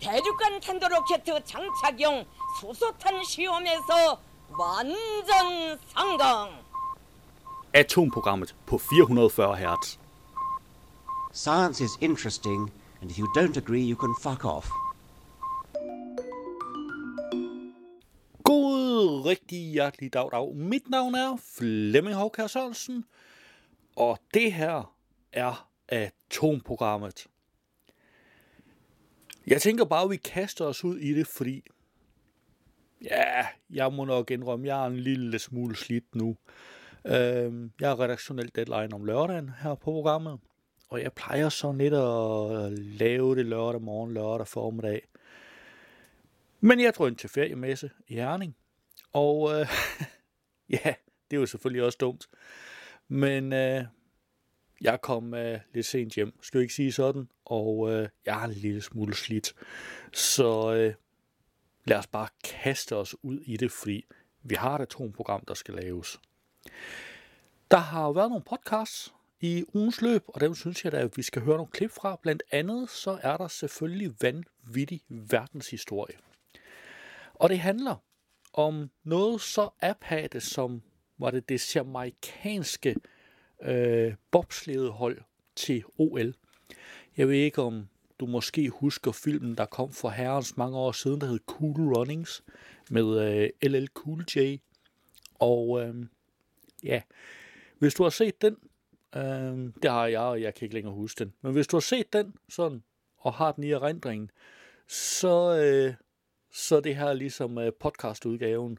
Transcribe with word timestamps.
대륙간 0.00 0.60
탄도로켓 0.60 1.24
장착용 1.44 2.24
수소탄 2.60 3.22
시험에서 3.24 4.20
완전 4.58 5.78
성공. 5.92 6.50
Atomprogrammet 7.72 8.54
på 8.66 8.78
440 8.78 9.56
Hz. 9.56 9.98
Science 11.32 11.80
is 11.80 11.96
interesting, 12.00 12.72
and 13.00 13.10
if 13.10 13.18
you 13.18 13.26
don't 13.36 13.56
agree, 13.56 13.82
you 13.82 13.96
can 13.96 14.14
fuck 14.20 14.44
off. 14.44 14.68
God, 18.42 19.26
rigtig 19.26 19.72
hjertelig 19.72 20.12
dag, 20.12 20.30
dag. 20.32 20.54
Mit 20.56 20.90
navn 20.90 21.14
er 21.14 21.36
Flemming 21.58 22.16
Håkær 22.16 22.46
Sørensen, 22.46 23.04
og 23.96 24.18
det 24.34 24.52
her 24.52 24.94
er 25.32 25.66
Atomprogrammet. 25.88 27.26
Jeg 29.47 29.61
tænker 29.61 29.85
bare, 29.85 30.03
at 30.03 30.09
vi 30.09 30.15
kaster 30.15 30.65
os 30.65 30.83
ud 30.83 30.97
i 30.97 31.13
det, 31.13 31.27
fordi 31.27 31.63
ja, 33.01 33.47
jeg 33.69 33.93
må 33.93 34.05
nok 34.05 34.31
indrømme, 34.31 34.65
at 34.65 34.67
jeg 34.67 34.83
er 34.83 34.87
en 34.87 34.99
lille 34.99 35.39
smule 35.39 35.75
slidt 35.75 36.15
nu. 36.15 36.37
Øh, 37.05 37.69
jeg 37.79 37.89
har 37.89 37.99
redaktionelt 37.99 38.55
deadline 38.55 38.93
om 38.93 39.05
lørdagen 39.05 39.49
her 39.49 39.75
på 39.75 39.91
programmet, 39.91 40.39
og 40.89 41.01
jeg 41.01 41.13
plejer 41.13 41.49
så 41.49 41.71
lidt 41.71 41.93
at 41.93 42.71
øh, 42.71 42.77
lave 42.77 43.35
det 43.35 43.45
lørdag 43.45 43.81
morgen, 43.81 44.13
lørdag 44.13 44.47
formiddag. 44.47 45.01
Men 46.59 46.79
jeg 46.79 46.93
drønte 46.93 47.21
til 47.21 47.29
feriemesse 47.29 47.89
i 48.07 48.13
Herning, 48.13 48.55
og 49.13 49.51
øh, 49.59 49.67
ja, 50.85 50.93
det 51.31 51.39
var 51.39 51.45
selvfølgelig 51.45 51.83
også 51.83 51.97
dumt. 52.01 52.27
Men 53.07 53.53
øh, 53.53 53.85
jeg 54.81 55.01
kom 55.01 55.33
øh, 55.33 55.59
lidt 55.73 55.85
sent 55.85 56.13
hjem, 56.13 56.33
skal 56.41 56.57
jeg 56.57 56.63
ikke 56.63 56.73
sige 56.73 56.91
sådan, 56.91 57.27
og 57.45 57.91
øh, 57.91 58.09
jeg 58.25 58.41
er 58.41 58.45
en 58.45 58.51
lille 58.51 58.81
smule 58.81 59.15
slidt. 59.15 59.53
Så 60.13 60.73
øh, 60.73 60.93
lad 61.85 61.97
os 61.97 62.07
bare 62.07 62.27
kaste 62.43 62.95
os 62.95 63.15
ud 63.23 63.39
i 63.39 63.57
det, 63.57 63.71
fordi 63.71 64.05
vi 64.43 64.55
har 64.55 64.75
et 64.75 64.81
atomprogram, 64.81 65.45
der 65.47 65.53
skal 65.53 65.73
laves. 65.73 66.19
Der 67.71 67.77
har 67.77 68.03
jo 68.03 68.11
været 68.11 68.29
nogle 68.29 68.43
podcasts 68.43 69.13
i 69.39 69.63
ugens 69.73 70.01
løb, 70.01 70.23
og 70.27 70.41
dem 70.41 70.55
synes 70.55 70.83
jeg 70.83 70.91
da, 70.91 70.97
at 70.97 71.17
vi 71.17 71.21
skal 71.21 71.41
høre 71.41 71.57
nogle 71.57 71.71
klip 71.71 71.91
fra. 71.91 72.19
Blandt 72.21 72.43
andet 72.51 72.89
så 72.89 73.19
er 73.21 73.37
der 73.37 73.47
selvfølgelig 73.47 74.15
vanvittig 74.21 75.01
verdenshistorie. 75.09 76.17
Og 77.33 77.49
det 77.49 77.59
handler 77.59 77.95
om 78.53 78.89
noget 79.03 79.41
så 79.41 79.69
apate 79.81 80.39
som 80.41 80.81
var 81.17 81.31
det 81.31 81.49
det 81.49 81.75
jamaikanske 81.75 82.95
øh, 83.61 84.13
bobsledehold 84.31 85.21
til 85.55 85.83
OL. 85.97 86.33
Jeg 87.17 87.27
ved 87.27 87.35
ikke, 87.35 87.61
om 87.61 87.87
du 88.19 88.25
måske 88.25 88.69
husker 88.69 89.11
filmen, 89.11 89.55
der 89.55 89.65
kom 89.65 89.91
for 89.91 90.09
herrens 90.09 90.57
mange 90.57 90.77
år 90.77 90.91
siden, 90.91 91.21
der 91.21 91.27
hed 91.27 91.39
Cool 91.45 91.95
Runnings, 91.95 92.43
med 92.89 93.19
øh, 93.19 93.71
LL 93.71 93.87
Cool 93.87 94.25
J. 94.35 94.57
Og 95.39 95.81
øh, 95.81 95.95
ja, 96.83 97.01
hvis 97.79 97.93
du 97.93 98.03
har 98.03 98.09
set 98.09 98.41
den, 98.41 98.57
øh, 99.15 99.73
det 99.83 99.91
har 99.91 100.07
jeg, 100.07 100.19
og 100.19 100.41
jeg 100.41 100.53
kan 100.53 100.65
ikke 100.65 100.75
længere 100.75 100.93
huske 100.93 101.19
den, 101.19 101.33
men 101.41 101.53
hvis 101.53 101.67
du 101.67 101.75
har 101.75 101.81
set 101.81 102.13
den 102.13 102.35
sådan, 102.49 102.83
og 103.17 103.33
har 103.33 103.51
den 103.51 103.63
i 103.63 103.71
erindringen, 103.71 104.31
så, 104.87 105.59
øh, 105.59 105.93
så 106.53 106.79
det 106.79 106.95
her 106.95 107.13
ligesom 107.13 107.57
øh, 107.57 107.71
podcastudgaven. 107.79 108.77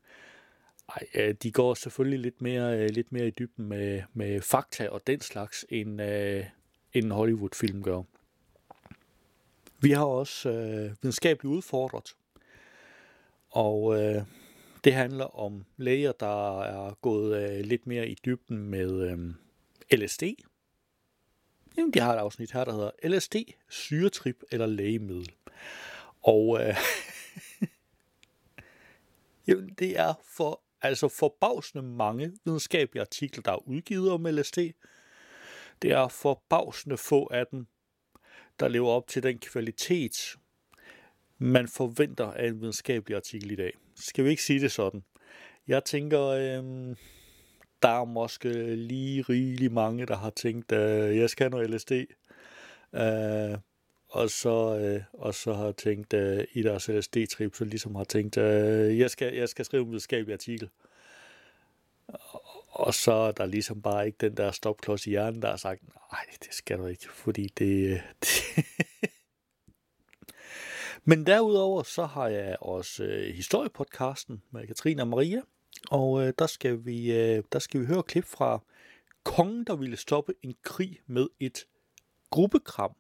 Ej, 0.89 1.07
øh, 1.15 1.35
de 1.43 1.53
går 1.53 1.75
selvfølgelig 1.75 2.19
lidt 2.19 2.43
mere, 2.43 2.79
øh, 2.79 2.91
lidt 2.91 3.13
mere 3.13 3.27
i 3.27 3.31
dybden 3.31 3.69
med, 3.69 4.03
med 4.13 4.41
fakta 4.41 4.89
og 4.89 5.07
den 5.07 5.21
slags, 5.21 5.67
end, 5.69 6.03
øh, 6.03 6.45
end 6.93 7.05
en 7.05 7.11
Hollywood-film 7.11 7.83
gør. 7.83 8.03
Vi 9.81 9.91
har 9.91 10.05
også 10.05 10.51
øh, 10.51 10.97
videnskabeligt 11.03 11.55
udfordret, 11.55 12.17
og 13.49 14.03
øh, 14.03 14.23
det 14.85 14.95
handler 14.95 15.39
om 15.39 15.65
læger, 15.77 16.13
der 16.13 16.63
er 16.63 16.95
gået 16.95 17.43
øh, 17.43 17.65
lidt 17.65 17.87
mere 17.87 18.09
i 18.09 18.15
dybden 18.25 18.59
med 18.59 19.11
øh, 19.11 19.99
LSD. 19.99 20.23
Jamen, 21.77 21.93
de 21.93 22.01
har 22.01 22.15
et 22.15 22.19
afsnit 22.19 22.53
her, 22.53 22.65
der 22.65 22.73
hedder 22.73 22.91
LSD, 23.05 23.35
syretrip 23.69 24.43
eller 24.51 24.67
lægemiddel. 24.67 25.33
Og 26.23 26.61
øh, 26.61 26.77
jamen, 29.49 29.75
det 29.79 29.99
er 29.99 30.15
for 30.25 30.63
altså 30.83 31.09
forbavsende 31.09 31.83
mange 31.83 32.33
videnskabelige 32.45 33.01
artikler, 33.01 33.43
der 33.43 33.53
er 33.53 33.69
udgivet 33.69 34.11
om 34.11 34.27
LSD. 34.27 34.59
Det 35.83 35.93
er 35.93 36.09
forbavsende 36.09 36.97
få 36.97 37.27
af 37.27 37.47
dem, 37.47 37.67
der 38.61 38.69
lever 38.69 38.89
op 38.89 39.09
til 39.09 39.23
den 39.23 39.39
kvalitet, 39.39 40.37
man 41.39 41.69
forventer 41.69 42.33
af 42.33 42.47
en 42.47 42.61
videnskabelig 42.61 43.17
artikel 43.17 43.51
i 43.51 43.57
dag. 43.57 43.73
Skal 43.95 44.25
vi 44.25 44.31
ikke 44.31 44.43
sige 44.43 44.61
det 44.61 44.73
sådan? 44.73 45.05
Jeg 45.69 45.85
tænker, 45.85 46.21
øh, 46.21 46.97
der 47.83 48.01
er 48.01 48.05
måske 48.05 48.77
lige 48.77 49.23
rigeligt 49.23 49.73
mange, 49.73 50.07
der 50.07 50.17
har 50.17 50.31
tænkt, 50.31 50.73
at 50.73 51.11
øh, 51.11 51.17
jeg 51.17 51.31
skal 51.31 51.45
have 51.45 51.51
noget 51.51 51.71
LSD. 51.71 51.93
Øh, 52.95 53.59
og 54.09 54.31
så, 54.31 54.79
øh, 54.79 55.03
og 55.13 55.35
så 55.35 55.53
har 55.53 55.73
tænkt 55.73 56.13
øh, 56.13 56.45
i 56.53 56.63
deres 56.63 56.89
LSD-trip, 56.89 57.55
så 57.55 57.65
ligesom 57.65 57.95
har 57.95 58.05
tænkt, 58.05 58.37
øh, 58.37 58.99
jeg, 58.99 59.11
skal, 59.11 59.35
jeg 59.35 59.49
skal 59.49 59.65
skrive 59.65 59.83
en 59.83 59.89
videnskabelig 59.89 60.33
artikel. 60.33 60.69
Og 62.77 62.95
så 62.95 63.13
er 63.13 63.33
der 63.33 63.47
ligesom 63.47 63.83
bare 63.83 64.07
ikke 64.07 64.19
den 64.21 64.37
der 64.37 64.51
stopklods 64.51 65.07
i 65.07 65.11
hjernen, 65.11 65.43
der 65.43 65.51
har 65.51 65.57
sagt, 65.57 65.83
nej, 66.13 66.25
det 66.45 66.55
skal 66.55 66.79
du 66.79 66.87
ikke, 66.87 67.09
fordi 67.13 67.47
det... 67.47 68.03
det 68.21 68.65
Men 71.05 71.27
derudover 71.27 71.83
så 71.83 72.07
har 72.07 72.29
jeg 72.29 72.57
også 72.61 73.05
øh, 73.05 73.35
historiepodcasten 73.35 74.43
med 74.51 74.67
Katrine 74.67 75.03
og 75.03 75.09
Maria, 75.09 75.43
og 75.91 76.27
øh, 76.27 76.33
der, 76.39 76.47
skal 76.47 76.85
vi, 76.85 77.13
øh, 77.13 77.43
der 77.53 77.59
skal 77.59 77.81
vi 77.81 77.87
høre 77.87 78.03
klip 78.03 78.25
fra 78.25 78.59
kongen, 79.25 79.65
der 79.65 79.77
ville 79.77 79.97
stoppe 79.97 80.35
en 80.43 80.55
krig 80.63 81.01
med 81.07 81.29
et 81.41 81.67
gruppekram. 82.31 82.97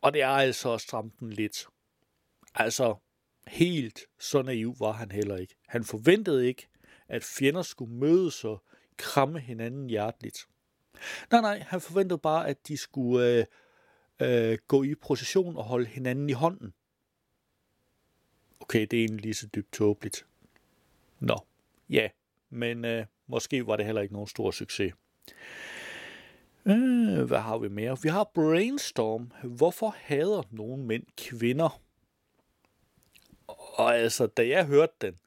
Og 0.00 0.12
det 0.12 0.22
er 0.22 0.28
altså 0.28 0.74
at 0.74 0.80
stramme 0.80 1.10
den 1.20 1.32
lidt. 1.32 1.66
Altså, 2.54 2.94
helt 3.46 4.00
så 4.18 4.42
naiv 4.42 4.74
var 4.78 4.92
han 4.92 5.10
heller 5.10 5.36
ikke. 5.36 5.54
Han 5.66 5.84
forventede 5.84 6.46
ikke, 6.48 6.68
at 7.10 7.24
fjender 7.24 7.62
skulle 7.62 7.94
mødes 7.94 8.44
og 8.44 8.62
kramme 8.96 9.40
hinanden 9.40 9.90
hjerteligt. 9.90 10.48
Nej, 11.30 11.40
nej, 11.40 11.58
han 11.58 11.80
forventede 11.80 12.18
bare, 12.18 12.48
at 12.48 12.68
de 12.68 12.76
skulle 12.76 13.46
øh, 14.20 14.52
øh, 14.52 14.58
gå 14.68 14.82
i 14.82 14.94
procession 14.94 15.56
og 15.56 15.64
holde 15.64 15.86
hinanden 15.86 16.30
i 16.30 16.32
hånden. 16.32 16.74
Okay, 18.60 18.86
det 18.90 18.92
er 18.92 19.00
egentlig 19.00 19.22
lige 19.22 19.34
så 19.34 19.46
dybt 19.46 19.72
tåbeligt. 19.72 20.26
Nå, 21.20 21.38
ja, 21.90 22.08
men 22.50 22.84
øh, 22.84 23.06
måske 23.26 23.66
var 23.66 23.76
det 23.76 23.86
heller 23.86 24.02
ikke 24.02 24.14
nogen 24.14 24.28
stor 24.28 24.50
succes. 24.50 24.92
Øh, 26.66 27.22
hvad 27.22 27.38
har 27.38 27.58
vi 27.58 27.68
mere? 27.68 28.02
Vi 28.02 28.08
har 28.08 28.30
Brainstorm. 28.34 29.32
Hvorfor 29.44 29.94
hader 29.98 30.42
nogen 30.50 30.86
mænd 30.86 31.04
kvinder? 31.16 31.80
Og 33.46 33.96
altså, 33.96 34.26
da 34.26 34.48
jeg 34.48 34.66
hørte 34.66 34.92
den, 35.00 35.18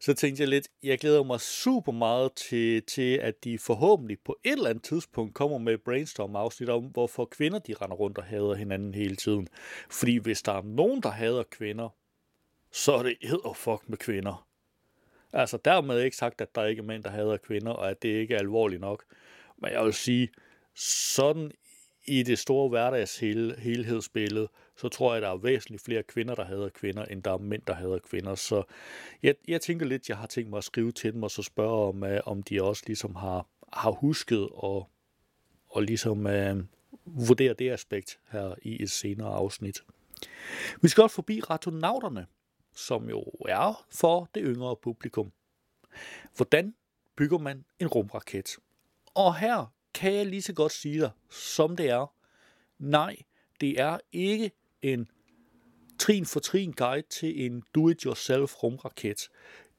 så 0.00 0.14
tænkte 0.14 0.40
jeg 0.40 0.48
lidt, 0.48 0.68
jeg 0.82 0.98
glæder 0.98 1.22
mig 1.22 1.40
super 1.40 1.92
meget 1.92 2.32
til, 2.32 2.82
til 2.82 3.16
at 3.16 3.44
de 3.44 3.58
forhåbentlig 3.58 4.18
på 4.24 4.36
et 4.44 4.52
eller 4.52 4.70
andet 4.70 4.84
tidspunkt 4.84 5.34
kommer 5.34 5.58
med 5.58 5.78
brainstorm-afsnit 5.78 6.68
om, 6.68 6.84
hvorfor 6.84 7.24
kvinder 7.24 7.58
de 7.58 7.74
render 7.74 7.96
rundt 7.96 8.18
og 8.18 8.24
hader 8.24 8.54
hinanden 8.54 8.94
hele 8.94 9.16
tiden. 9.16 9.48
Fordi 9.90 10.16
hvis 10.16 10.42
der 10.42 10.52
er 10.52 10.62
nogen, 10.62 11.02
der 11.02 11.10
hader 11.10 11.42
kvinder, 11.42 11.88
så 12.72 12.92
er 12.92 13.02
det 13.02 13.16
og 13.44 13.56
fuck 13.56 13.88
med 13.88 13.98
kvinder. 13.98 14.46
Altså 15.32 15.58
dermed 15.64 16.00
ikke 16.00 16.16
sagt, 16.16 16.40
at 16.40 16.54
der 16.54 16.64
ikke 16.64 16.80
er 16.80 16.84
mænd, 16.84 17.04
der 17.04 17.10
hader 17.10 17.36
kvinder, 17.36 17.72
og 17.72 17.90
at 17.90 18.02
det 18.02 18.08
ikke 18.08 18.34
er 18.34 18.38
alvorligt 18.38 18.80
nok. 18.80 19.04
Men 19.58 19.72
jeg 19.72 19.84
vil 19.84 19.94
sige, 19.94 20.28
sådan 20.74 21.52
i 22.06 22.22
det 22.22 22.38
store 22.38 22.68
hverdags 22.68 23.18
helhedsbillede, 23.58 24.48
så 24.76 24.88
tror 24.88 25.14
jeg, 25.14 25.16
at 25.16 25.22
der 25.22 25.32
er 25.32 25.36
væsentligt 25.36 25.84
flere 25.84 26.02
kvinder, 26.02 26.34
der 26.34 26.44
hader 26.44 26.68
kvinder, 26.68 27.04
end 27.04 27.22
der 27.22 27.32
er 27.32 27.38
mænd, 27.38 27.62
der 27.66 27.74
hader 27.74 27.98
kvinder. 27.98 28.34
Så 28.34 28.62
jeg, 29.22 29.34
jeg 29.48 29.60
tænker 29.60 29.86
lidt, 29.86 30.08
jeg 30.08 30.16
har 30.16 30.26
tænkt 30.26 30.50
mig 30.50 30.58
at 30.58 30.64
skrive 30.64 30.92
til 30.92 31.12
dem 31.12 31.22
og 31.22 31.30
så 31.30 31.42
spørge, 31.42 31.88
om, 31.88 32.04
øh, 32.04 32.20
om 32.26 32.42
de 32.42 32.62
også 32.62 32.82
ligesom 32.86 33.14
har, 33.14 33.46
har 33.72 33.90
husket 33.90 34.48
og, 34.52 34.90
og 35.68 35.82
ligesom 35.82 36.26
uh, 36.26 36.58
vurdere 37.04 37.54
det 37.54 37.70
aspekt 37.70 38.18
her 38.30 38.54
i 38.62 38.82
et 38.82 38.90
senere 38.90 39.28
afsnit. 39.28 39.80
Vi 40.82 40.88
skal 40.88 41.02
også 41.02 41.14
forbi 41.14 41.40
retonauterne, 41.40 42.26
som 42.74 43.08
jo 43.08 43.24
er 43.48 43.86
for 43.90 44.28
det 44.34 44.42
yngre 44.46 44.76
publikum. 44.76 45.32
Hvordan 46.36 46.74
bygger 47.16 47.38
man 47.38 47.64
en 47.78 47.86
rumraket? 47.86 48.56
Og 49.14 49.36
her 49.36 49.72
kan 49.94 50.14
jeg 50.14 50.26
lige 50.26 50.42
så 50.42 50.52
godt 50.52 50.72
sige 50.72 51.00
dig, 51.00 51.10
som 51.30 51.76
det 51.76 51.90
er. 51.90 52.12
Nej, 52.78 53.16
det 53.60 53.80
er 53.80 53.98
ikke 54.12 54.50
en 54.92 55.08
trin 55.98 56.26
for 56.26 56.40
trin 56.40 56.72
guide 56.72 57.06
til 57.10 57.46
en 57.46 57.62
do-it-yourself 57.74 58.62
rumraket. 58.62 59.28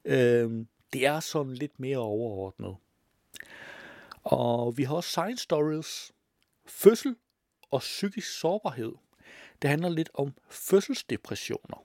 Øhm, 0.06 0.68
det 0.94 1.06
er 1.06 1.20
sådan 1.20 1.54
lidt 1.54 1.80
mere 1.80 1.98
overordnet. 1.98 2.76
Og 4.24 4.78
vi 4.78 4.84
har 4.84 4.96
også 4.96 5.10
science 5.10 5.44
stories, 5.44 6.12
fødsel 6.66 7.16
og 7.72 7.80
psykisk 7.80 8.40
sårbarhed. 8.40 8.94
Det 9.62 9.70
handler 9.70 9.90
lidt 9.90 10.10
om 10.14 10.34
fødselsdepressioner. 10.50 11.84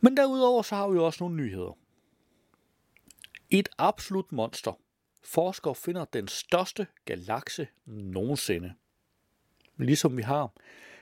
Men 0.00 0.16
derudover 0.16 0.62
så 0.62 0.74
har 0.74 0.88
vi 0.88 0.98
også 0.98 1.24
nogle 1.24 1.36
nyheder. 1.36 1.78
Et 3.50 3.68
absolut 3.78 4.32
monster. 4.32 4.72
Forskere 5.22 5.74
finder 5.74 6.04
den 6.04 6.28
største 6.28 6.86
galakse 7.04 7.68
nogensinde. 7.86 8.74
Ligesom 9.84 10.16
vi 10.16 10.22
har. 10.22 10.52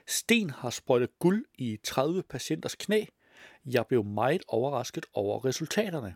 Sten 0.07 0.49
har 0.49 0.69
sprøjtet 0.69 1.19
guld 1.19 1.45
i 1.57 1.79
30 1.83 2.23
patienters 2.23 2.75
knæ. 2.75 3.05
Jeg 3.65 3.87
blev 3.87 4.03
meget 4.03 4.43
overrasket 4.47 5.05
over 5.13 5.45
resultaterne. 5.45 6.15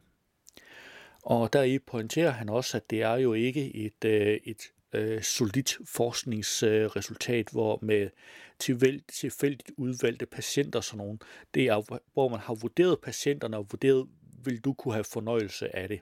Og 1.23 1.53
deri 1.53 1.79
pointerer 1.79 2.31
han 2.31 2.49
også, 2.49 2.77
at 2.77 2.89
det 2.89 3.01
er 3.01 3.15
jo 3.15 3.33
ikke 3.33 3.75
et, 3.75 4.05
øh, 4.05 4.39
et 4.43 4.71
øh, 4.93 5.21
solidt 5.21 5.77
forskningsresultat, 5.85 7.49
hvor 7.51 7.79
med 7.81 8.09
tilfældigt 8.59 9.71
udvalgte 9.77 10.25
patienter 10.25 10.81
sådan 10.81 10.97
nogen. 10.97 11.19
Det 11.53 11.67
er, 11.67 11.99
hvor 12.13 12.29
man 12.29 12.39
har 12.39 12.53
vurderet 12.53 12.99
patienterne 12.99 13.57
og 13.57 13.67
vurderet, 13.71 14.07
vil 14.43 14.59
du 14.59 14.73
kunne 14.73 14.93
have 14.93 15.03
fornøjelse 15.03 15.75
af 15.75 15.87
det. 15.87 15.99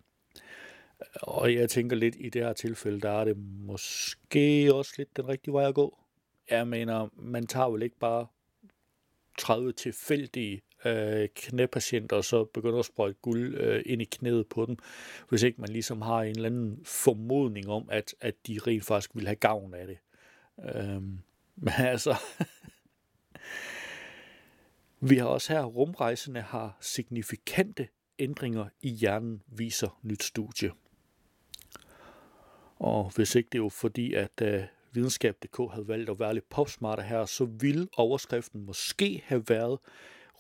Og 1.22 1.54
jeg 1.54 1.69
tænker 1.69 1.96
lidt, 1.96 2.16
i 2.19 2.30
det 2.30 2.44
her 2.44 2.54
tilfælde, 2.54 3.02
der 3.02 3.10
er 3.10 3.25
det 3.25 3.38
måske 3.38 4.74
også 4.74 4.94
lidt 4.98 5.18
den 5.18 5.28
rigtige 5.28 5.54
vej 5.54 5.68
at 5.68 5.75
gå. 5.75 6.00
Jeg 6.51 6.68
mener, 6.68 7.09
man 7.13 7.48
tager 7.48 7.69
vel 7.69 7.81
ikke 7.81 8.00
bare 8.00 8.27
30 9.38 9.71
tilfældige 9.71 10.62
øh, 10.86 11.30
knæpatienter, 11.36 12.15
og 12.15 12.25
så 12.25 12.45
begynder 12.45 12.80
at 12.80 12.86
sprøjte 12.86 13.18
guld 13.21 13.56
øh, 13.56 13.83
ind 13.86 14.01
i 14.01 14.06
knæet 14.06 14.48
på 14.48 14.65
dem, 14.65 14.77
hvis 15.30 15.44
ikke 15.44 15.62
man 15.62 15.69
ligesom 15.69 16.01
har 16.01 16.21
en 16.21 16.36
eller 16.36 16.50
anden 16.50 16.80
formodning 16.86 17.69
om, 17.69 17.89
at, 17.92 18.15
at 18.19 18.48
de 18.48 18.59
rent 18.68 18.86
faktisk 18.86 19.15
vil 19.15 19.25
have 19.25 19.36
gavn 19.36 19.74
af 19.74 19.88
det. 19.88 19.98
Øh, 20.75 21.01
men 21.65 21.74
altså, 21.77 22.15
vi 25.09 25.18
har 25.18 25.25
også 25.25 25.53
her, 25.53 25.63
rumrejsende 25.63 26.42
har 26.42 26.77
signifikante 26.81 27.88
ændringer 28.19 28.65
i 28.81 28.89
hjernen, 28.89 29.42
viser 29.48 30.00
nyt 30.03 30.24
studie. 30.24 30.71
Og 32.75 33.12
hvis 33.15 33.36
ikke 33.36 33.50
det 33.51 33.57
er 33.57 33.63
jo 33.63 33.69
fordi, 33.69 34.13
at 34.13 34.42
øh, 34.42 34.63
videnskab.dk 34.92 35.58
havde 35.74 35.88
valgt 35.88 36.10
at 36.10 36.20
være 36.20 36.34
lidt 36.34 36.50
popsmarte 36.50 37.02
her, 37.02 37.26
så 37.26 37.46
ville 37.46 37.88
overskriften 37.98 38.66
måske 38.66 39.24
have 39.26 39.44
været, 39.48 39.80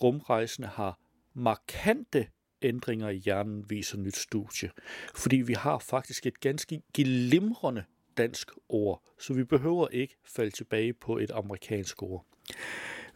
rumrejsende 0.03 0.67
har 0.67 0.99
markante 1.33 2.27
ændringer 2.61 3.09
i 3.09 3.15
hjernen, 3.15 3.69
viser 3.69 3.97
nyt 3.97 4.17
studie. 4.17 4.69
Fordi 5.15 5.35
vi 5.35 5.53
har 5.53 5.79
faktisk 5.79 6.25
et 6.25 6.39
ganske 6.39 6.81
glimrende 6.93 7.83
dansk 8.17 8.51
ord, 8.69 9.03
så 9.19 9.33
vi 9.33 9.43
behøver 9.43 9.87
ikke 9.87 10.15
falde 10.25 10.51
tilbage 10.51 10.93
på 10.93 11.17
et 11.17 11.31
amerikansk 11.31 12.03
ord. 12.03 12.25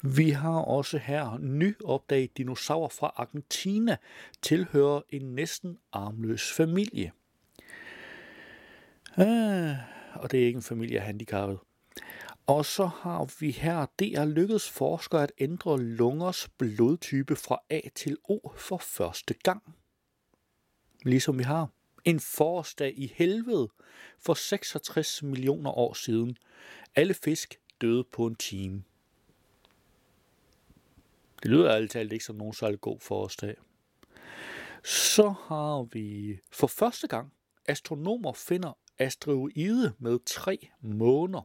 Vi 0.01 0.29
har 0.29 0.59
også 0.59 0.97
her 0.97 1.37
nyopdaget 1.37 2.37
dinosaurer 2.37 2.89
fra 2.89 3.13
Argentina 3.15 3.97
tilhører 4.41 5.01
en 5.09 5.35
næsten 5.35 5.77
armløs 5.93 6.53
familie. 6.53 7.11
Ah, 9.17 9.75
og 10.25 10.31
det 10.31 10.41
er 10.41 10.45
ikke 10.45 10.57
en 10.57 10.63
familie 10.63 10.99
af 10.99 11.05
handicappet. 11.05 11.59
Og 12.47 12.65
så 12.65 12.85
har 12.85 13.35
vi 13.39 13.51
her, 13.51 13.85
det 13.99 14.13
er 14.13 14.25
lykkedes 14.25 14.69
forskere 14.69 15.23
at 15.23 15.31
ændre 15.37 15.81
lungers 15.81 16.47
blodtype 16.57 17.35
fra 17.35 17.59
A 17.69 17.79
til 17.95 18.17
O 18.23 18.51
for 18.55 18.77
første 18.77 19.33
gang. 19.33 19.75
Ligesom 21.03 21.39
vi 21.39 21.43
har 21.43 21.69
en 22.05 22.19
forårsdag 22.19 22.93
i 22.97 23.11
helvede 23.15 23.69
for 24.19 24.33
66 24.33 25.23
millioner 25.23 25.71
år 25.71 25.93
siden. 25.93 26.37
Alle 26.95 27.13
fisk 27.13 27.59
døde 27.81 28.03
på 28.03 28.27
en 28.27 28.35
time. 28.35 28.83
Det 31.43 31.51
lyder 31.51 31.71
alt 31.71 31.91
talt 31.91 32.13
ikke 32.13 32.25
som 32.25 32.35
nogen 32.35 32.53
særlig 32.53 32.81
god 32.81 32.99
forårsdag. 32.99 33.55
Så 34.83 35.29
har 35.29 35.83
vi 35.91 36.37
for 36.51 36.67
første 36.67 37.07
gang 37.07 37.33
astronomer 37.67 38.33
finder 38.33 38.77
asteroide 38.97 39.93
med 39.99 40.19
tre 40.25 40.69
måner. 40.81 41.41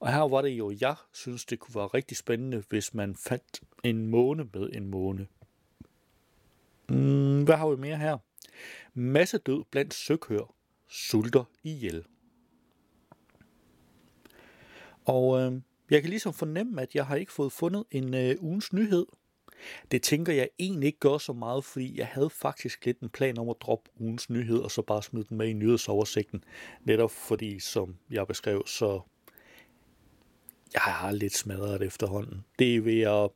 Og 0.00 0.12
her 0.12 0.28
var 0.28 0.42
det 0.42 0.48
jo, 0.48 0.74
jeg 0.80 0.94
synes, 1.12 1.44
det 1.44 1.58
kunne 1.58 1.74
være 1.74 1.86
rigtig 1.86 2.16
spændende, 2.16 2.64
hvis 2.68 2.94
man 2.94 3.16
fandt 3.16 3.60
en 3.84 4.06
måne 4.06 4.48
med 4.54 4.70
en 4.72 4.88
måne. 4.90 5.26
Mm, 6.88 7.44
hvad 7.44 7.56
har 7.56 7.68
vi 7.68 7.76
mere 7.76 7.96
her? 7.96 8.18
Masse 8.94 9.38
død 9.38 9.64
blandt 9.70 9.94
søkør. 9.94 10.54
Sulter 10.88 11.44
ihjel. 11.62 12.04
Og 15.04 15.40
øh, 15.40 15.60
jeg 15.90 16.00
kan 16.00 16.10
ligesom 16.10 16.32
fornemme, 16.32 16.82
at 16.82 16.94
jeg 16.94 17.06
har 17.06 17.16
ikke 17.16 17.32
fået 17.32 17.52
fundet 17.52 17.84
en 17.90 18.14
øh, 18.14 18.36
ugens 18.40 18.72
nyhed. 18.72 19.06
Det 19.90 20.02
tænker 20.02 20.32
jeg 20.32 20.48
egentlig 20.58 20.86
ikke 20.86 20.98
gør 20.98 21.18
så 21.18 21.32
meget, 21.32 21.64
fordi 21.64 21.98
jeg 21.98 22.06
havde 22.06 22.30
faktisk 22.30 22.86
lidt 22.86 23.00
en 23.00 23.08
plan 23.08 23.38
om 23.38 23.48
at 23.48 23.56
droppe 23.60 23.90
ugens 24.00 24.30
nyhed, 24.30 24.58
og 24.58 24.70
så 24.70 24.82
bare 24.82 25.02
smide 25.02 25.26
den 25.28 25.36
med 25.36 25.48
i 25.48 25.52
nyhedsoversigten. 25.52 26.44
Netop 26.84 27.10
fordi, 27.10 27.60
som 27.60 27.96
jeg 28.10 28.26
beskrev, 28.26 28.66
så 28.66 29.00
jeg 30.74 30.82
har 30.82 31.12
lidt 31.12 31.36
smadret 31.36 31.82
efterhånden. 31.82 32.44
Det 32.58 32.76
er 32.76 32.80
ved 32.80 33.00
at, 33.00 33.30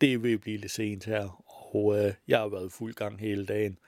det 0.00 0.12
er 0.12 0.18
ved 0.18 0.32
at 0.32 0.40
blive 0.40 0.56
lidt 0.56 0.72
sent 0.72 1.04
her, 1.04 1.44
og 1.74 1.98
øh, 1.98 2.14
jeg 2.28 2.38
har 2.38 2.48
været 2.48 2.72
fuld 2.72 2.94
gang 2.94 3.20
hele 3.20 3.46
dagen. 3.46 3.78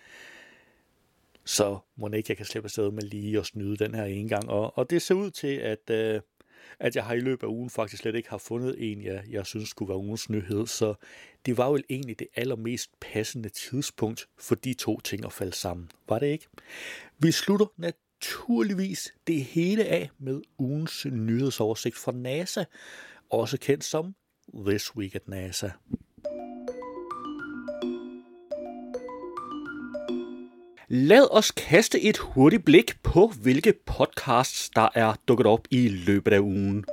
Så 1.44 1.78
må 1.96 2.08
ikke, 2.08 2.30
jeg 2.30 2.36
kan 2.36 2.46
slippe 2.46 2.66
afsted 2.66 2.90
med 2.90 3.02
lige 3.02 3.38
at 3.38 3.46
snyde 3.46 3.76
den 3.76 3.94
her 3.94 4.04
en 4.04 4.28
gang. 4.28 4.48
Og, 4.48 4.78
og 4.78 4.90
det 4.90 5.02
ser 5.02 5.14
ud 5.14 5.30
til, 5.30 5.56
at, 5.56 5.90
øh, 5.90 6.20
at 6.80 6.96
jeg 6.96 7.04
har 7.04 7.14
i 7.14 7.20
løbet 7.20 7.46
af 7.46 7.50
ugen 7.50 7.70
faktisk 7.70 8.02
slet 8.02 8.14
ikke 8.14 8.30
har 8.30 8.38
fundet 8.38 8.74
en, 8.78 9.02
jeg, 9.02 9.22
jeg 9.30 9.46
synes 9.46 9.68
skulle 9.68 9.88
være 9.88 9.98
ugens 9.98 10.30
nyhed. 10.30 10.66
Så 10.66 10.94
det 11.46 11.56
var 11.56 11.70
vel 11.70 11.84
egentlig 11.90 12.18
det 12.18 12.26
allermest 12.36 12.90
passende 13.00 13.48
tidspunkt 13.48 14.28
for 14.38 14.54
de 14.54 14.74
to 14.74 15.00
ting 15.00 15.24
at 15.24 15.32
falde 15.32 15.52
sammen. 15.52 15.90
Var 16.08 16.18
det 16.18 16.26
ikke? 16.26 16.46
Vi 17.18 17.32
slutter 17.32 17.66
naturligvis 17.76 19.14
det 19.26 19.44
hele 19.44 19.84
af 19.84 20.10
med 20.18 20.42
ugens 20.58 21.06
nyhedsoversigt 21.12 21.96
fra 21.96 22.12
NASA, 22.12 22.64
også 23.30 23.58
kendt 23.58 23.84
som 23.84 24.14
This 24.66 24.96
Week 24.96 25.14
at 25.14 25.28
NASA. 25.28 25.70
Lad 30.94 31.26
os 31.30 31.50
kaste 31.50 32.00
et 32.00 32.18
hurtigt 32.18 32.64
blik 32.64 32.96
på, 33.02 33.32
hvilke 33.42 33.74
podcasts, 33.86 34.70
der 34.76 34.88
er 34.94 35.14
dukket 35.28 35.46
op 35.46 35.60
i 35.70 35.88
løbet 35.88 36.32
af 36.32 36.38
ugen. 36.38 36.84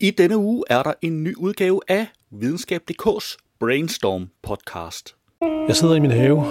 I 0.00 0.10
denne 0.10 0.36
uge 0.36 0.64
er 0.70 0.82
der 0.82 0.92
en 1.02 1.24
ny 1.24 1.34
udgave 1.36 1.80
af 1.88 2.06
Videnskab.dk's 2.30 3.36
Brainstorm 3.60 4.28
podcast. 4.42 5.16
Jeg 5.68 5.76
sidder 5.76 5.94
i 5.94 6.00
min 6.00 6.10
have. 6.10 6.44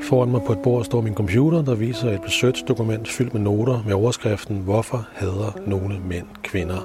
Foran 0.00 0.30
mig 0.30 0.40
på 0.46 0.52
et 0.52 0.58
bord 0.58 0.84
står 0.84 1.00
min 1.00 1.14
computer, 1.14 1.62
der 1.62 1.74
viser 1.74 2.10
et 2.10 2.20
research-dokument 2.24 3.08
fyldt 3.08 3.34
med 3.34 3.42
noter 3.42 3.82
med 3.86 3.94
overskriften 3.94 4.58
Hvorfor 4.58 5.08
hader 5.12 5.58
nogle 5.66 6.00
mænd 6.00 6.26
kvinder? 6.42 6.80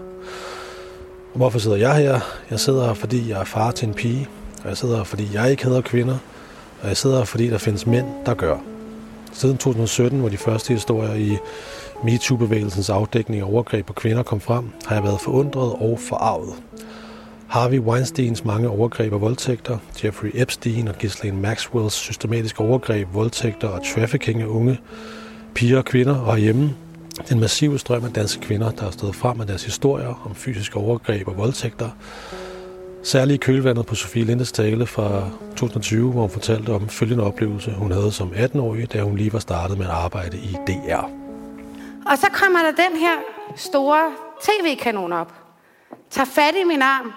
Og 1.32 1.36
hvorfor 1.36 1.60
sidder 1.60 1.78
jeg 1.78 1.96
her? 1.96 2.20
Jeg 2.50 2.60
sidder 2.60 2.86
her, 2.86 2.94
fordi 2.94 3.30
jeg 3.30 3.40
er 3.40 3.46
far 3.46 3.72
til 3.72 3.88
en 3.88 3.94
pige. 3.94 4.28
Og 4.64 4.70
jeg 4.70 4.78
sidder 4.78 4.98
her, 4.98 5.04
fordi 5.04 5.28
jeg 5.34 5.52
ikke 5.52 5.64
hader 5.64 5.82
kvinder. 5.82 6.18
Og 6.82 6.88
jeg 6.88 6.98
sidder 6.98 7.18
her, 7.18 7.26
fordi 7.26 7.50
der 7.50 7.58
findes 7.58 7.88
mænd, 7.88 8.06
der 8.26 8.34
gør. 8.34 8.58
Siden 9.34 9.58
2017, 9.58 10.20
hvor 10.20 10.30
de 10.30 10.38
første 10.38 10.74
historier 10.74 11.14
i 11.14 11.38
MeToo-bevægelsens 12.04 12.90
afdækning 12.90 13.42
af 13.42 13.46
overgreb 13.46 13.86
på 13.86 13.94
kvinder 13.94 14.24
kom 14.24 14.40
frem, 14.40 14.70
har 14.86 14.96
jeg 14.96 15.04
været 15.04 15.22
forundret 15.22 15.74
og 15.74 16.00
forarvet. 16.00 16.54
Harvey 17.48 17.80
Weinsteins 17.80 18.46
mange 18.46 18.70
overgreb 18.70 19.14
og 19.14 19.22
voldtægter, 19.22 19.78
Jeffrey 20.04 20.32
Epstein 20.34 20.88
og 20.88 20.96
Ghislaine 21.00 21.42
Maxwells 21.42 21.94
systematiske 21.94 22.62
overgreb, 22.62 23.08
voldtægter 23.14 23.68
og 23.68 23.82
trafficking 23.96 24.42
af 24.42 24.46
unge 24.46 24.80
piger 25.56 25.78
og 25.78 25.86
kvinder 25.86 26.16
og 26.16 26.38
hjemme, 26.38 26.76
den 27.30 27.40
massive 27.40 27.80
strøm 27.80 28.06
af 28.06 28.14
danske 28.14 28.42
kvinder, 28.42 28.72
der 28.72 28.84
har 28.84 28.92
stået 28.92 29.16
frem 29.16 29.38
med 29.38 29.46
deres 29.46 29.64
historier 29.64 30.22
om 30.26 30.36
fysiske 30.36 30.78
overgreb 30.78 31.28
og 31.28 31.38
voldtægter, 31.38 31.90
Særligt 33.08 33.44
i 33.44 33.46
kølvandet 33.46 33.86
på 33.86 33.96
Sofie 33.96 34.24
Lindes 34.24 34.52
tale 34.52 34.86
fra 34.86 35.30
2020, 35.50 36.12
hvor 36.12 36.22
hun 36.22 36.30
fortalte 36.30 36.70
om 36.70 36.90
følgende 36.90 37.24
oplevelse, 37.24 37.72
hun 37.72 37.92
havde 37.92 38.12
som 38.12 38.32
18-årig, 38.32 38.94
da 38.94 39.02
hun 39.02 39.18
lige 39.18 39.34
var 39.34 39.40
startet 39.40 39.78
med 39.78 39.86
at 39.86 39.92
arbejde 39.92 40.38
i 40.38 40.58
DR. 40.68 41.04
Og 42.06 42.18
så 42.18 42.28
kommer 42.34 42.60
der 42.60 42.72
den 42.72 42.98
her 42.98 43.16
store 43.56 44.12
tv-kanon 44.42 45.14
op, 45.14 45.34
tager 46.10 46.26
fat 46.26 46.56
i 46.62 46.64
min 46.64 46.82
arm 46.82 47.14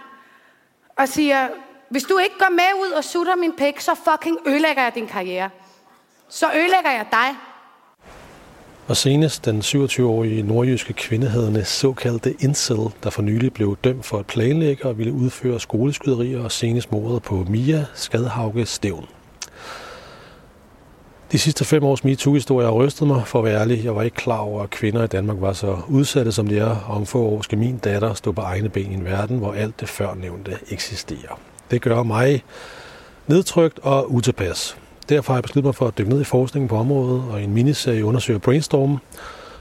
og 0.99 1.09
siger, 1.09 1.49
hvis 1.89 2.03
du 2.03 2.19
ikke 2.19 2.39
går 2.39 2.51
med 2.51 2.87
ud 2.87 2.91
og 2.91 3.05
sutter 3.05 3.37
min 3.37 3.53
pik, 3.59 3.81
så 3.81 3.93
fucking 4.11 4.39
ødelægger 4.47 4.83
jeg 4.83 4.95
din 4.95 5.07
karriere. 5.07 5.51
Så 6.29 6.47
ødelægger 6.47 6.91
jeg 6.91 7.07
dig. 7.13 7.50
Og 8.91 8.97
senest 8.97 9.45
den 9.45 9.61
27-årige 9.61 10.43
nordjyske 10.43 10.93
kvindehedende 10.93 11.65
såkaldte 11.65 12.35
incel, 12.41 12.79
der 13.03 13.11
for 13.11 13.23
nylig 13.23 13.53
blev 13.53 13.77
dømt 13.85 14.07
for 14.07 14.19
at 14.19 14.27
planlægge 14.27 14.87
og 14.87 14.99
ville 14.99 15.13
udføre 15.13 15.61
skoleskyderier 15.61 16.45
og 16.45 16.53
senest 16.53 16.93
mordet 16.93 17.23
på 17.23 17.47
Mia 17.49 17.87
Skadhauge 17.95 18.67
Stævn. 18.67 19.07
De 21.33 21.39
sidste 21.39 21.65
fem 21.65 21.85
års 21.85 22.05
MeToo-historie 22.05 22.67
har 22.67 22.73
rystet 22.73 23.09
mig, 23.09 23.27
for 23.27 23.39
at 23.39 23.45
være 23.45 23.61
ærlig. 23.61 23.85
Jeg 23.85 23.97
var 23.97 24.03
ikke 24.03 24.17
klar 24.17 24.39
over, 24.39 24.63
at 24.63 24.71
kvinder 24.71 25.05
i 25.05 25.07
Danmark 25.07 25.41
var 25.41 25.53
så 25.53 25.79
udsatte, 25.89 26.33
som 26.33 26.47
de 26.47 26.59
er. 26.59 26.77
Og 26.89 26.97
om 26.97 27.07
få 27.07 27.23
år 27.23 27.43
skal 27.43 27.59
min 27.59 27.79
datter 27.79 28.15
stå 28.15 28.33
på 28.33 28.41
egne 28.41 28.69
ben 28.69 28.91
i 28.91 28.95
en 28.95 29.05
verden, 29.05 29.39
hvor 29.39 29.53
alt 29.53 29.81
det 29.81 29.89
førnævnte 29.89 30.59
eksisterer. 30.71 31.41
Det 31.71 31.83
gør 31.83 32.03
mig 32.03 32.45
nedtrykt 33.27 33.79
og 33.79 34.15
utilpas. 34.15 34.77
Derfor 35.11 35.33
har 35.33 35.39
jeg 35.39 35.43
besluttet 35.43 35.65
mig 35.65 35.75
for 35.75 35.89
at 35.89 35.99
dykke 35.99 36.11
ned 36.11 36.21
i 36.21 36.25
forskningen 36.25 36.69
på 36.69 36.77
området, 36.77 37.25
og 37.31 37.41
i 37.41 37.45
en 37.45 37.53
miniserie 37.53 38.05
undersøger 38.05 38.39
Brainstorm, 38.39 38.99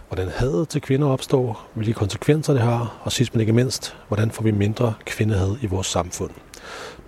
hvordan 0.08 0.27
hadet 0.27 0.70
til 0.70 0.82
kvinder 0.82 1.08
opstår, 1.08 1.70
hvilke 1.74 1.94
konsekvenser 1.94 2.53
det 2.53 2.62
har, 2.62 3.01
og 3.03 3.12
sidst 3.12 3.34
men 3.34 3.41
ikke 3.41 3.53
mindst, 3.53 3.96
hvordan 4.08 4.32
får 4.32 4.44
vi 4.44 4.51
mindre 4.51 4.94
kvindehad 5.06 5.56
i 5.62 5.65
vores 5.65 5.88
samfund. 5.88 6.32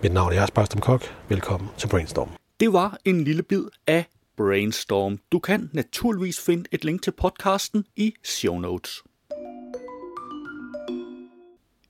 Mit 0.02 0.12
navn 0.12 0.32
er 0.32 0.40
Jens 0.40 0.50
Barstam 0.50 0.80
Kok. 0.80 1.02
Velkommen 1.28 1.70
til 1.78 1.88
Brainstorm. 1.88 2.28
Det 2.60 2.72
var 2.72 2.98
en 3.04 3.24
lille 3.24 3.42
bid 3.42 3.64
af 3.86 4.04
Brainstorm. 4.36 5.18
Du 5.32 5.38
kan 5.38 5.70
naturligvis 5.72 6.40
finde 6.40 6.64
et 6.72 6.84
link 6.84 7.02
til 7.02 7.10
podcasten 7.10 7.84
i 7.96 8.14
show 8.24 8.58
notes. 8.58 9.02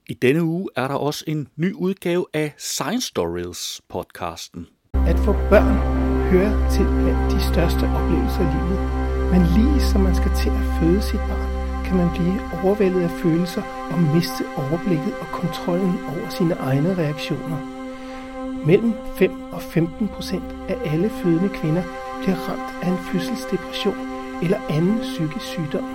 I 0.08 0.14
denne 0.22 0.42
uge 0.42 0.68
er 0.76 0.88
der 0.88 0.94
også 0.94 1.24
en 1.26 1.48
ny 1.56 1.72
udgave 1.74 2.26
af 2.34 2.54
Science 2.58 3.06
Stories 3.06 3.80
podcasten. 3.88 4.66
At 4.94 5.18
få 5.18 5.32
børn 5.32 6.01
hører 6.32 6.70
til 6.74 6.84
blandt 6.98 7.32
de 7.34 7.40
største 7.50 7.84
oplevelser 7.96 8.42
i 8.46 8.50
livet. 8.56 8.80
Men 9.32 9.42
lige 9.56 9.80
som 9.90 10.00
man 10.00 10.14
skal 10.20 10.32
til 10.42 10.50
at 10.60 10.66
føde 10.76 11.02
sit 11.02 11.22
barn, 11.28 11.48
kan 11.86 11.96
man 11.96 12.10
blive 12.16 12.38
overvældet 12.62 13.02
af 13.08 13.10
følelser 13.22 13.62
og 13.92 13.98
miste 14.14 14.44
overblikket 14.62 15.12
og 15.22 15.26
kontrollen 15.40 15.94
over 16.12 16.28
sine 16.36 16.54
egne 16.54 16.90
reaktioner. 17.02 17.58
Mellem 18.66 18.92
5 19.16 19.32
og 19.52 19.62
15 19.62 20.08
procent 20.08 20.48
af 20.68 20.76
alle 20.92 21.10
fødende 21.10 21.48
kvinder 21.48 21.82
bliver 22.22 22.38
ramt 22.48 22.70
af 22.82 22.88
en 22.88 22.98
fødselsdepression 23.08 23.98
eller 24.42 24.60
anden 24.70 24.98
psykisk 25.00 25.46
sygdom. 25.46 25.86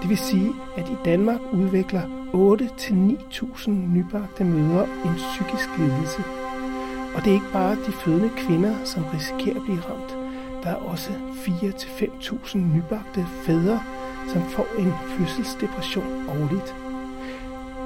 Det 0.00 0.08
vil 0.08 0.18
sige, 0.18 0.52
at 0.76 0.88
i 0.88 0.96
Danmark 1.04 1.40
udvikler 1.52 2.02
8-9.000 2.34 3.70
nybagte 3.70 4.44
mødre 4.44 4.86
en 5.04 5.14
psykisk 5.16 5.68
lidelse. 5.78 6.22
Og 7.16 7.24
det 7.24 7.30
er 7.30 7.34
ikke 7.34 7.52
bare 7.52 7.76
de 7.86 7.92
fødende 7.92 8.30
kvinder, 8.36 8.84
som 8.84 9.04
risikerer 9.04 9.56
at 9.56 9.62
blive 9.62 9.80
ramt. 9.80 10.10
Der 10.62 10.70
er 10.70 10.74
også 10.74 11.10
4-5.000 11.10 12.58
nybagte 12.58 13.26
fædre, 13.46 13.80
som 14.32 14.42
får 14.42 14.66
en 14.78 14.92
fødselsdepression 15.08 16.28
årligt. 16.28 16.74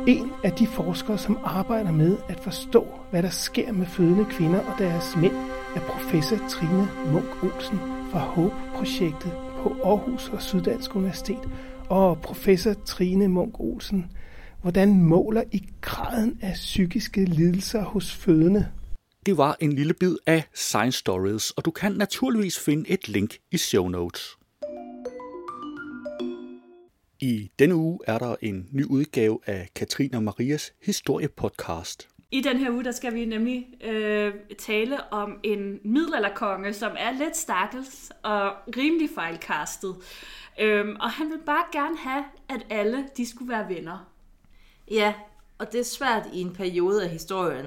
En 0.07 0.33
af 0.45 0.53
de 0.53 0.67
forskere, 0.67 1.19
som 1.19 1.39
arbejder 1.45 1.93
med 1.93 2.17
at 2.29 2.41
forstå, 2.41 2.87
hvad 3.11 3.23
der 3.23 3.29
sker 3.29 3.73
med 3.73 3.87
fødende 3.87 4.25
kvinder 4.25 4.61
og 4.61 4.79
deres 4.79 5.17
mænd, 5.17 5.35
er 5.77 5.81
professor 5.81 6.37
Trine 6.49 6.89
Munk 7.13 7.43
Olsen 7.43 7.79
fra 8.13 8.19
HOPE-projektet 8.19 9.33
på 9.63 9.77
Aarhus 9.85 10.29
og 10.29 10.43
Syddansk 10.43 10.97
Universitet. 10.97 11.49
Og 11.89 12.19
professor 12.19 12.73
Trine 12.73 13.29
Munk 13.29 13.61
Olsen, 13.61 14.11
hvordan 14.63 15.03
måler 15.03 15.43
I 15.53 15.69
graden 15.81 16.39
af 16.43 16.53
psykiske 16.53 17.25
lidelser 17.25 17.83
hos 17.83 18.15
fødende? 18.15 18.67
Det 19.27 19.37
var 19.37 19.57
en 19.61 19.73
lille 19.73 19.95
bid 19.95 20.17
af 20.27 20.45
Science 20.55 20.99
Stories, 20.99 21.51
og 21.51 21.65
du 21.65 21.71
kan 21.71 21.93
naturligvis 21.93 22.59
finde 22.59 22.91
et 22.91 23.09
link 23.09 23.39
i 23.51 23.59
show 23.59 23.89
notes. 23.89 24.39
I 27.21 27.51
denne 27.59 27.75
uge 27.75 27.99
er 28.07 28.19
der 28.19 28.37
en 28.41 28.69
ny 28.73 28.85
udgave 28.85 29.39
af 29.47 29.69
Katrine 29.77 30.19
og 30.19 30.23
Marias 30.23 30.73
historiepodcast. 30.83 32.09
I 32.31 32.41
den 32.41 32.57
her 32.57 32.71
uge, 32.71 32.85
der 32.85 32.93
skal 32.93 33.15
vi 33.15 33.25
nemlig 33.25 33.67
øh, 33.85 34.35
tale 34.59 35.13
om 35.13 35.41
en 35.43 35.81
middelalderkonge, 35.85 36.73
som 36.73 36.93
er 36.99 37.13
lidt 37.13 37.37
stakkels 37.37 38.13
og 38.23 38.53
rimelig 38.77 39.11
fejlkastet. 39.15 39.97
Øhm, 40.61 40.97
og 41.01 41.11
han 41.11 41.31
vil 41.31 41.41
bare 41.47 41.65
gerne 41.73 41.97
have, 41.97 42.25
at 42.49 42.67
alle 42.71 43.09
de 43.17 43.27
skulle 43.31 43.53
være 43.53 43.69
venner. 43.69 44.13
Ja, 44.91 45.15
og 45.59 45.73
det 45.73 45.81
er 45.81 45.85
svært 45.85 46.27
i 46.33 46.41
en 46.41 46.53
periode 46.53 47.05
af 47.05 47.11
historien, 47.11 47.67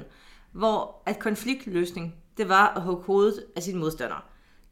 hvor 0.54 1.02
at 1.06 1.20
konfliktløsning, 1.20 2.16
det 2.38 2.50
var 2.50 2.68
at 2.76 2.82
hugge 2.82 3.04
hovedet 3.04 3.46
af 3.56 3.64
sine 3.64 3.80
modstandere. 3.80 4.22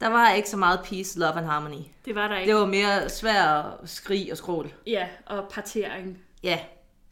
Der 0.01 0.07
var 0.07 0.31
ikke 0.31 0.49
så 0.49 0.57
meget 0.57 0.79
peace, 0.83 1.19
love 1.19 1.33
and 1.33 1.45
harmony. 1.45 1.83
Det 2.05 2.15
var 2.15 2.27
der 2.27 2.37
ikke. 2.37 2.51
Det 2.51 2.59
var 2.59 2.65
mere 2.65 3.09
svært 3.09 3.65
skrig 3.85 4.31
og 4.31 4.37
skrål. 4.37 4.71
Ja, 4.87 5.07
og 5.25 5.47
partering. 5.51 6.17
Ja, 6.43 6.59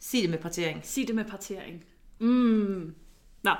sig 0.00 0.22
det 0.22 0.30
med 0.30 0.38
partering. 0.38 0.80
Sig 0.84 1.06
det 1.06 1.14
med 1.14 1.24
partering. 1.24 1.84
Mm. 2.18 2.94
Nå. 3.42 3.50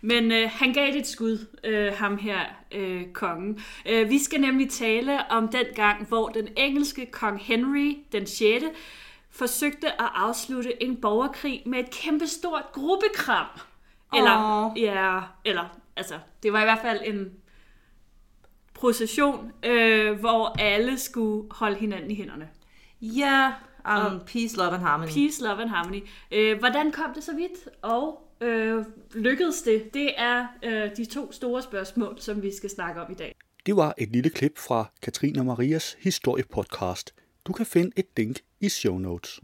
Men 0.00 0.32
øh, 0.32 0.50
han 0.52 0.72
gav 0.72 0.86
det 0.86 0.96
et 0.96 1.06
skud, 1.06 1.46
øh, 1.64 1.92
ham 1.92 2.18
her, 2.18 2.40
øh, 2.72 3.12
kongen. 3.12 3.60
Øh, 3.86 4.10
vi 4.10 4.18
skal 4.18 4.40
nemlig 4.40 4.70
tale 4.70 5.30
om 5.30 5.48
den 5.48 5.66
gang, 5.74 6.06
hvor 6.06 6.28
den 6.28 6.48
engelske 6.56 7.06
kong 7.06 7.40
Henry 7.40 7.96
den 8.12 8.26
6. 8.26 8.64
forsøgte 9.30 9.86
at 9.86 10.08
afslutte 10.14 10.82
en 10.82 10.96
borgerkrig 10.96 11.62
med 11.66 11.78
et 11.78 11.90
kæmpestort 11.90 12.64
gruppekram. 12.72 13.46
Eller, 14.14 14.66
Åh. 14.66 14.82
ja, 14.82 15.20
eller, 15.44 15.80
altså, 15.96 16.18
det 16.42 16.52
var 16.52 16.60
i 16.60 16.64
hvert 16.64 16.80
fald 16.82 17.00
en 17.04 17.32
procession, 18.74 19.52
øh, 19.62 20.20
hvor 20.20 20.56
alle 20.58 20.98
skulle 20.98 21.48
holde 21.50 21.76
hinanden 21.76 22.10
i 22.10 22.14
hænderne. 22.14 22.48
Ja, 23.00 23.52
um, 23.86 24.20
peace, 24.26 24.56
love 24.56 24.70
and 24.70 24.82
harmony. 24.82 25.08
Peace, 25.08 25.44
love 25.44 25.62
and 25.62 25.70
harmony. 25.70 26.02
Øh, 26.30 26.58
hvordan 26.58 26.92
kom 26.92 27.14
det 27.14 27.24
så 27.24 27.34
vidt, 27.34 27.68
og 27.82 28.28
øh, 28.40 28.84
lykkedes 29.14 29.62
det? 29.62 29.94
Det 29.94 30.10
er 30.16 30.46
øh, 30.62 30.96
de 30.96 31.04
to 31.04 31.32
store 31.32 31.62
spørgsmål, 31.62 32.16
som 32.18 32.42
vi 32.42 32.56
skal 32.56 32.70
snakke 32.70 33.00
om 33.00 33.12
i 33.12 33.14
dag. 33.14 33.34
Det 33.66 33.76
var 33.76 33.94
et 33.98 34.08
lille 34.08 34.30
klip 34.30 34.58
fra 34.58 34.90
Katrine 35.02 35.40
og 35.40 35.46
Marias 35.46 35.96
historiepodcast. 36.00 37.14
Du 37.46 37.52
kan 37.52 37.66
finde 37.66 37.90
et 37.96 38.06
link 38.16 38.36
i 38.60 38.68
show 38.68 38.98
notes. 38.98 39.40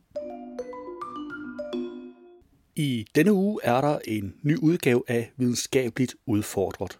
I 2.76 3.06
denne 3.14 3.32
uge 3.32 3.60
er 3.62 3.80
der 3.80 3.98
en 4.04 4.34
ny 4.42 4.56
udgave 4.62 5.02
af 5.08 5.32
Videnskabeligt 5.38 6.14
Udfordret. 6.26 6.98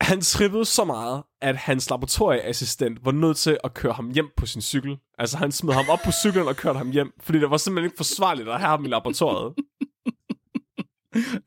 Han 0.00 0.20
trippede 0.20 0.64
så 0.64 0.84
meget, 0.84 1.22
at 1.42 1.56
hans 1.56 1.90
laboratorieassistent 1.90 3.04
var 3.04 3.12
nødt 3.12 3.36
til 3.36 3.58
at 3.64 3.74
køre 3.74 3.92
ham 3.92 4.10
hjem 4.10 4.28
på 4.36 4.46
sin 4.46 4.62
cykel. 4.62 4.96
Altså 5.18 5.36
han 5.38 5.52
smed 5.52 5.74
ham 5.74 5.84
op 5.88 5.98
på 6.04 6.12
cyklen 6.12 6.48
og 6.48 6.56
kørte 6.56 6.78
ham 6.78 6.90
hjem, 6.90 7.12
fordi 7.20 7.38
det 7.38 7.50
var 7.50 7.56
simpelthen 7.56 7.84
ikke 7.86 7.96
forsvarligt 7.96 8.48
at 8.48 8.58
have 8.60 8.68
ham 8.68 8.84
i 8.84 8.88
laboratoriet. 8.88 9.54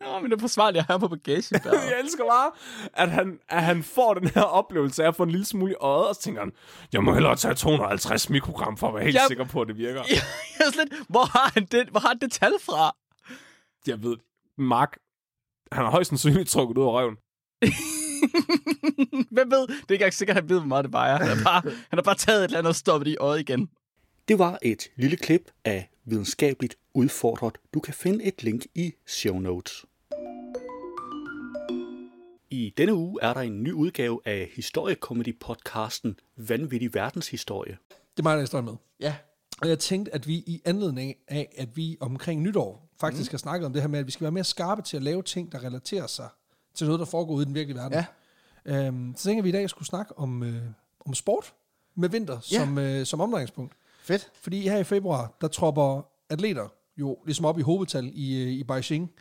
Nå, 0.01 0.19
men 0.21 0.31
det 0.31 0.37
er 0.37 0.39
forsvarligt 0.41 0.79
at 0.79 0.85
have 0.87 0.99
på 0.99 1.07
bagagebæret. 1.07 1.73
Jeg 1.91 1.99
elsker 2.03 2.23
bare, 2.25 2.51
at 2.93 3.11
han, 3.11 3.39
at 3.49 3.63
han 3.63 3.83
får 3.83 4.13
den 4.13 4.27
her 4.27 4.41
oplevelse 4.41 5.03
af 5.03 5.07
at 5.07 5.15
få 5.15 5.23
en 5.23 5.31
lille 5.31 5.45
smule 5.45 5.71
i 5.71 5.75
øjet, 5.79 6.07
og 6.07 6.15
så 6.15 6.21
tænker 6.21 6.41
han, 6.41 6.51
jeg 6.93 7.03
må 7.03 7.13
hellere 7.13 7.35
tage 7.35 7.53
250 7.53 8.29
mikrogram 8.29 8.77
for 8.77 8.87
at 8.87 8.93
være 8.93 9.03
helt 9.03 9.15
Jeg- 9.15 9.23
sikker 9.27 9.45
på, 9.45 9.61
at 9.61 9.67
det 9.67 9.77
virker. 9.77 10.03
jeg 10.59 10.65
er 10.65 10.83
lidt, 10.83 10.93
hvor 11.09 11.23
har 11.37 11.51
han 11.53 11.65
det, 11.65 11.87
hvor 11.89 11.99
har 11.99 12.07
han 12.07 12.19
det 12.19 12.31
tal 12.31 12.53
fra? 12.61 12.95
Jeg 13.87 14.03
ved, 14.03 14.17
Mark, 14.57 14.97
han 15.71 15.83
har 15.83 15.91
højst 15.91 16.09
sandsynligt 16.09 16.49
trukket 16.49 16.77
ud 16.77 16.83
af 16.83 16.91
røven. 16.91 17.15
Hvem 19.35 19.51
ved? 19.51 19.67
Det 19.67 19.73
er 19.73 19.73
ikke 19.73 19.93
engang 19.93 20.13
sikkert, 20.13 20.37
at 20.37 20.43
han 20.43 20.49
ved, 20.49 20.59
hvor 20.59 20.67
meget 20.67 20.85
det 20.85 20.93
vejer. 20.93 21.17
Han 21.17 21.37
har 21.37 21.43
bare, 21.43 21.61
han 21.61 21.97
har 21.97 22.01
bare 22.01 22.15
taget 22.15 22.39
et 22.39 22.43
eller 22.43 22.57
andet 22.57 22.69
og 22.69 22.75
stoppet 22.75 23.07
i 23.07 23.17
øjet 23.17 23.39
igen. 23.39 23.69
Det 24.27 24.39
var 24.39 24.59
et 24.61 24.87
lille 24.95 25.17
klip 25.17 25.51
af 25.65 25.89
Videnskabeligt 26.05 26.75
Udfordret. 26.93 27.57
Du 27.73 27.79
kan 27.79 27.93
finde 27.93 28.23
et 28.23 28.43
link 28.43 28.65
i 28.75 28.93
show 29.07 29.39
notes. 29.39 29.85
I 32.51 32.73
denne 32.77 32.93
uge 32.93 33.19
er 33.21 33.33
der 33.33 33.41
en 33.41 33.63
ny 33.63 33.71
udgave 33.71 34.21
af 34.25 34.49
historiekomedy-podcasten 34.53 36.15
Vanvittig 36.37 36.93
Verdenshistorie. 36.93 37.77
Det 37.89 38.19
er 38.19 38.23
mig, 38.23 38.31
der 38.31 38.37
er 38.37 38.41
historien 38.41 38.65
med. 38.65 38.75
Ja. 38.99 39.15
Og 39.61 39.69
jeg 39.69 39.79
tænkte, 39.79 40.13
at 40.15 40.27
vi 40.27 40.33
i 40.33 40.61
anledning 40.65 41.15
af, 41.27 41.53
at 41.57 41.77
vi 41.77 41.97
omkring 41.99 42.41
nytår 42.41 42.88
faktisk 42.99 43.31
mm. 43.31 43.33
har 43.33 43.37
snakket 43.37 43.65
om 43.65 43.73
det 43.73 43.81
her 43.81 43.89
med, 43.89 43.99
at 43.99 44.05
vi 44.05 44.11
skal 44.11 44.23
være 44.23 44.31
mere 44.31 44.43
skarpe 44.43 44.81
til 44.81 44.97
at 44.97 45.03
lave 45.03 45.23
ting, 45.23 45.51
der 45.51 45.63
relaterer 45.63 46.07
sig 46.07 46.29
til 46.73 46.87
noget, 46.87 46.99
der 46.99 47.05
foregår 47.05 47.33
ude 47.33 47.43
i 47.43 47.45
den 47.45 47.55
virkelige 47.55 47.77
verden. 47.77 48.03
Ja. 48.65 48.85
Øhm, 48.87 49.13
så 49.17 49.23
tænker 49.23 49.43
vi 49.43 49.49
i 49.49 49.51
dag 49.51 49.69
skulle 49.69 49.87
snakke 49.87 50.17
om, 50.17 50.43
øh, 50.43 50.61
om 51.05 51.13
sport 51.13 51.53
med 51.95 52.09
vinter 52.09 52.39
Ja. 52.51 52.57
som, 52.59 52.77
øh, 52.77 53.05
som 53.05 53.21
omdrejningspunkt. 53.21 53.73
Fedt. 54.03 54.31
Fordi 54.41 54.61
her 54.61 54.77
i 54.77 54.83
februar, 54.83 55.37
der 55.41 55.47
tropper 55.47 56.01
atleter 56.29 56.67
jo 56.97 57.17
ligesom 57.25 57.45
op 57.45 57.59
i 57.59 57.61
hovedtal 57.61 58.11
i, 58.13 58.43
øh, 58.43 58.51
i 58.51 58.63
Beijing, 58.63 59.11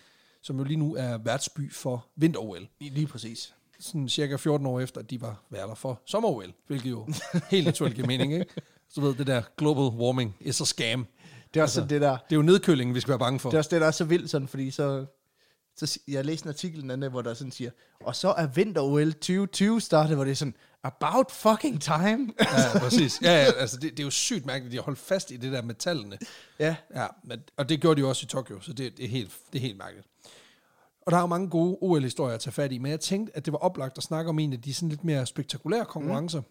som 0.43 0.59
jo 0.59 0.65
lige 0.65 0.77
nu 0.77 0.95
er 0.95 1.19
værtsby 1.19 1.73
for 1.73 2.07
vinter-OL. 2.17 2.69
Lige 2.81 3.07
præcis. 3.07 3.55
Sådan 3.81 4.09
cirka 4.09 4.37
14 4.37 4.67
år 4.67 4.81
efter, 4.81 5.01
at 5.01 5.11
de 5.11 5.21
var 5.21 5.43
værter 5.51 5.75
for 5.75 6.01
sommer-OL, 6.07 6.53
hvilket 6.67 6.91
jo 6.91 7.09
helt 7.51 7.65
naturligt 7.67 7.95
giver 7.95 8.07
mening, 8.07 8.33
ikke? 8.33 8.47
Så 8.91 9.01
ved, 9.01 9.15
det 9.15 9.27
der 9.27 9.43
global 9.57 10.01
warming 10.01 10.37
is 10.41 10.61
a 10.61 10.65
scam. 10.65 11.07
Det 11.55 11.61
er 11.61 11.65
også 11.65 11.81
altså, 11.81 11.95
det 11.95 12.01
der, 12.01 12.11
Det 12.11 12.33
er 12.33 12.37
jo 12.37 12.43
nedkølingen, 12.43 12.95
vi 12.95 13.01
skal 13.01 13.09
være 13.09 13.19
bange 13.19 13.41
for. 13.41 13.51
det 13.51 13.57
er 13.57 13.59
også 13.59 13.71
det, 13.71 13.81
der 13.81 13.87
er 13.87 13.91
så 13.91 14.05
vildt 14.05 14.31
sådan, 14.31 14.49
fordi 14.49 14.71
så, 14.71 15.07
så 15.77 15.99
jeg 16.09 16.25
læste 16.25 16.47
en 16.47 16.49
artikel 16.49 16.83
den 16.83 16.91
anden, 16.91 17.01
dag, 17.03 17.11
hvor 17.11 17.23
der 17.23 17.35
sådan 17.35 17.53
siger, 17.53 17.71
og 18.01 18.17
så 18.17 18.29
er 18.29 18.47
vinter-OL 18.47 19.13
2020 19.13 19.81
startet, 19.81 20.17
hvor 20.17 20.25
det 20.25 20.31
er 20.31 20.35
sådan, 20.35 20.55
about 20.83 21.31
fucking 21.33 21.83
time. 21.83 22.33
Ja, 22.41 22.79
præcis. 22.85 23.23
Ja, 23.23 23.33
ja 23.33 23.53
altså 23.53 23.77
det, 23.77 23.91
det 23.91 24.01
er 24.01 24.05
jo 24.05 24.11
sygt 24.11 24.47
mærkeligt, 24.47 24.67
at 24.67 24.73
de 24.73 24.77
har 24.77 24.85
holdt 24.85 24.99
fast 24.99 25.31
i 25.31 25.37
det 25.37 25.53
der 25.53 25.63
med 25.63 25.75
tallene. 25.75 26.19
ja, 26.59 26.77
Ja, 26.95 27.07
men, 27.25 27.41
og 27.57 27.69
det 27.69 27.81
gjorde 27.81 27.97
de 27.97 28.01
jo 28.01 28.09
også 28.09 28.25
i 28.25 28.27
Tokyo, 28.27 28.61
så 28.61 28.73
det, 28.73 28.97
det, 28.97 29.05
er, 29.05 29.09
helt, 29.09 29.33
det 29.53 29.59
er 29.59 29.63
helt 29.63 29.79
mærkeligt. 29.79 30.07
Og 31.07 31.13
der 31.13 31.17
er 31.17 31.21
jo 31.21 31.27
mange 31.27 31.51
gode 31.51 31.79
OL-historier 31.81 32.35
at 32.35 32.41
tage 32.41 32.53
fat 32.53 32.73
i, 32.73 32.79
men 32.79 32.91
jeg 32.91 33.01
tænkte, 33.01 33.37
at 33.37 33.45
det 33.45 33.53
var 33.53 33.59
oplagt 33.59 33.99
at 33.99 34.05
snakke 34.05 34.29
om 34.29 34.39
en 34.39 34.53
af 34.53 34.61
de 34.63 34.75
sådan 34.75 34.89
lidt 34.89 35.05
mere 35.05 35.27
spektakulære 35.27 35.85
konkurrencer. 35.85 36.41
Mm. 36.41 36.47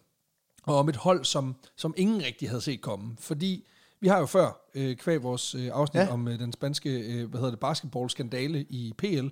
og 0.62 0.78
om 0.78 0.88
et 0.88 0.96
hold, 0.96 1.24
som, 1.24 1.56
som 1.76 1.94
ingen 1.96 2.22
rigtig 2.24 2.48
havde 2.48 2.60
set 2.60 2.80
komme. 2.80 3.16
Fordi 3.20 3.66
vi 4.00 4.08
har 4.08 4.18
jo 4.18 4.26
før, 4.26 4.60
øh, 4.74 4.96
kvæg 4.96 5.22
vores 5.22 5.54
øh, 5.54 5.70
afsnit 5.72 6.00
Ja. 6.00 6.06
ja. 6.06 6.12
om 6.12 6.28
øh, 6.28 6.38
den 6.38 6.52
spanske 6.52 7.00
øh, 7.00 7.30
hvad 7.30 7.40
hedder 7.40 7.50
det, 7.50 7.60
basketballskandale 7.60 8.60
i 8.60 8.94
PL, 8.98 9.26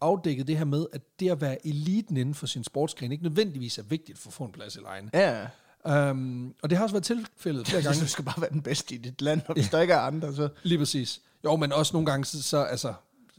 afdækket 0.00 0.46
det 0.46 0.58
her 0.58 0.64
med, 0.64 0.86
at 0.92 1.00
det 1.20 1.30
at 1.30 1.40
være 1.40 1.66
eliten 1.66 2.16
inden 2.16 2.34
for 2.34 2.46
sin 2.46 2.64
sportsgren 2.64 3.12
ikke 3.12 3.24
nødvendigvis 3.24 3.78
er 3.78 3.82
vigtigt 3.82 4.18
for 4.18 4.28
at 4.28 4.34
få 4.34 4.44
en 4.44 4.52
plads 4.52 4.76
i 4.76 4.78
lejen. 4.78 5.10
Ja. 5.14 5.46
Um, 6.10 6.54
og 6.62 6.70
det 6.70 6.78
har 6.78 6.82
også 6.82 6.94
været 6.94 7.04
tilfældet 7.04 7.68
flere 7.68 7.82
gange. 7.92 8.00
Du 8.00 8.06
skal 8.08 8.24
bare 8.24 8.40
være 8.40 8.50
den 8.50 8.62
bedste 8.62 8.94
i 8.94 8.98
dit 8.98 9.22
land, 9.22 9.40
og 9.48 9.54
hvis 9.58 9.68
der 9.68 9.80
ikke 9.80 9.94
er 9.94 9.98
andre, 9.98 10.34
så... 10.34 10.48
Lige 10.62 10.78
præcis. 10.78 11.20
Jo, 11.44 11.56
men 11.56 11.72
også 11.72 11.92
nogle 11.92 12.06
gange, 12.06 12.24
så, 12.24 12.42
så 12.42 12.62
altså, 12.62 12.94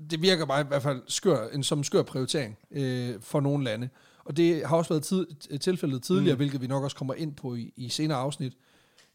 det 0.09 0.21
virker 0.21 0.45
bare 0.45 0.61
i 0.61 0.63
hvert 0.67 0.83
fald 0.83 1.01
skør, 1.07 1.47
en, 1.47 1.63
som 1.63 1.77
en 1.77 1.83
skør 1.83 2.01
prioritering 2.01 2.57
øh, 2.71 3.15
for 3.21 3.39
nogle 3.39 3.63
lande. 3.63 3.89
Og 4.25 4.37
det 4.37 4.65
har 4.65 4.77
også 4.77 4.89
været 4.89 5.03
tid, 5.03 5.25
tilfældet 5.59 6.03
tidligere, 6.03 6.33
mm. 6.33 6.37
hvilket 6.37 6.61
vi 6.61 6.67
nok 6.67 6.83
også 6.83 6.95
kommer 6.95 7.13
ind 7.13 7.35
på 7.35 7.55
i, 7.55 7.73
i 7.75 7.89
senere 7.89 8.17
afsnit. 8.17 8.53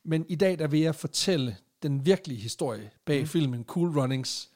Men 0.09 0.27
i 0.29 0.35
dag, 0.35 0.59
der 0.59 0.67
vil 0.67 0.81
jeg 0.81 0.95
fortælle 0.95 1.57
den 1.83 2.07
virkelige 2.07 2.41
historie 2.41 2.91
bag 3.05 3.21
mm. 3.21 3.27
filmen 3.27 3.65
Cool 3.65 3.99
Runnings. 4.01 4.51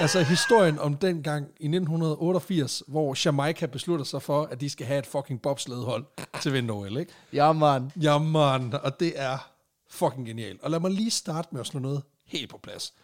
altså 0.00 0.22
historien 0.22 0.78
om 0.78 0.96
den 0.96 1.22
gang 1.22 1.44
i 1.44 1.64
1988, 1.64 2.82
hvor 2.86 3.16
Jamaica 3.24 3.66
beslutter 3.66 4.04
sig 4.04 4.22
for, 4.22 4.42
at 4.42 4.60
de 4.60 4.70
skal 4.70 4.86
have 4.86 4.98
et 4.98 5.06
fucking 5.06 5.42
bobsledhold 5.42 6.04
til 6.40 6.52
vinter 6.52 6.98
ikke? 6.98 7.12
Ja, 7.32 7.52
man. 7.52 7.92
Ja, 8.02 8.18
man. 8.18 8.74
Og 8.74 9.00
det 9.00 9.12
er 9.20 9.50
fucking 9.88 10.26
genialt. 10.26 10.62
Og 10.62 10.70
lad 10.70 10.80
mig 10.80 10.90
lige 10.90 11.10
starte 11.10 11.48
med 11.52 11.60
at 11.60 11.66
slå 11.66 11.80
noget 11.80 12.02
helt 12.26 12.50
på 12.50 12.58
plads. 12.58 12.94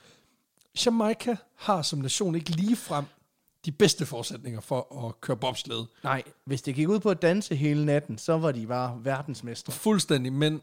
Jamaica 0.87 1.37
har 1.57 1.83
som 1.83 1.99
nation 1.99 2.35
ikke 2.35 2.50
lige 2.50 2.76
frem 2.76 3.04
de 3.64 3.73
bedste 3.73 4.07
forudsætninger 4.07 4.61
for 4.61 5.07
at 5.07 5.21
køre 5.21 5.37
bobsled. 5.37 5.85
Nej, 6.04 6.23
hvis 6.45 6.62
det 6.62 6.75
gik 6.75 6.88
ud 6.88 7.00
på 7.00 7.11
at 7.11 7.23
danse 7.23 7.57
hele 7.57 7.85
natten, 7.87 8.19
så 8.19 8.38
var 8.38 8.52
de 8.52 8.66
bare 8.66 8.99
verdensmestre. 9.02 9.73
Fuldstændig, 9.73 10.33
men 10.33 10.61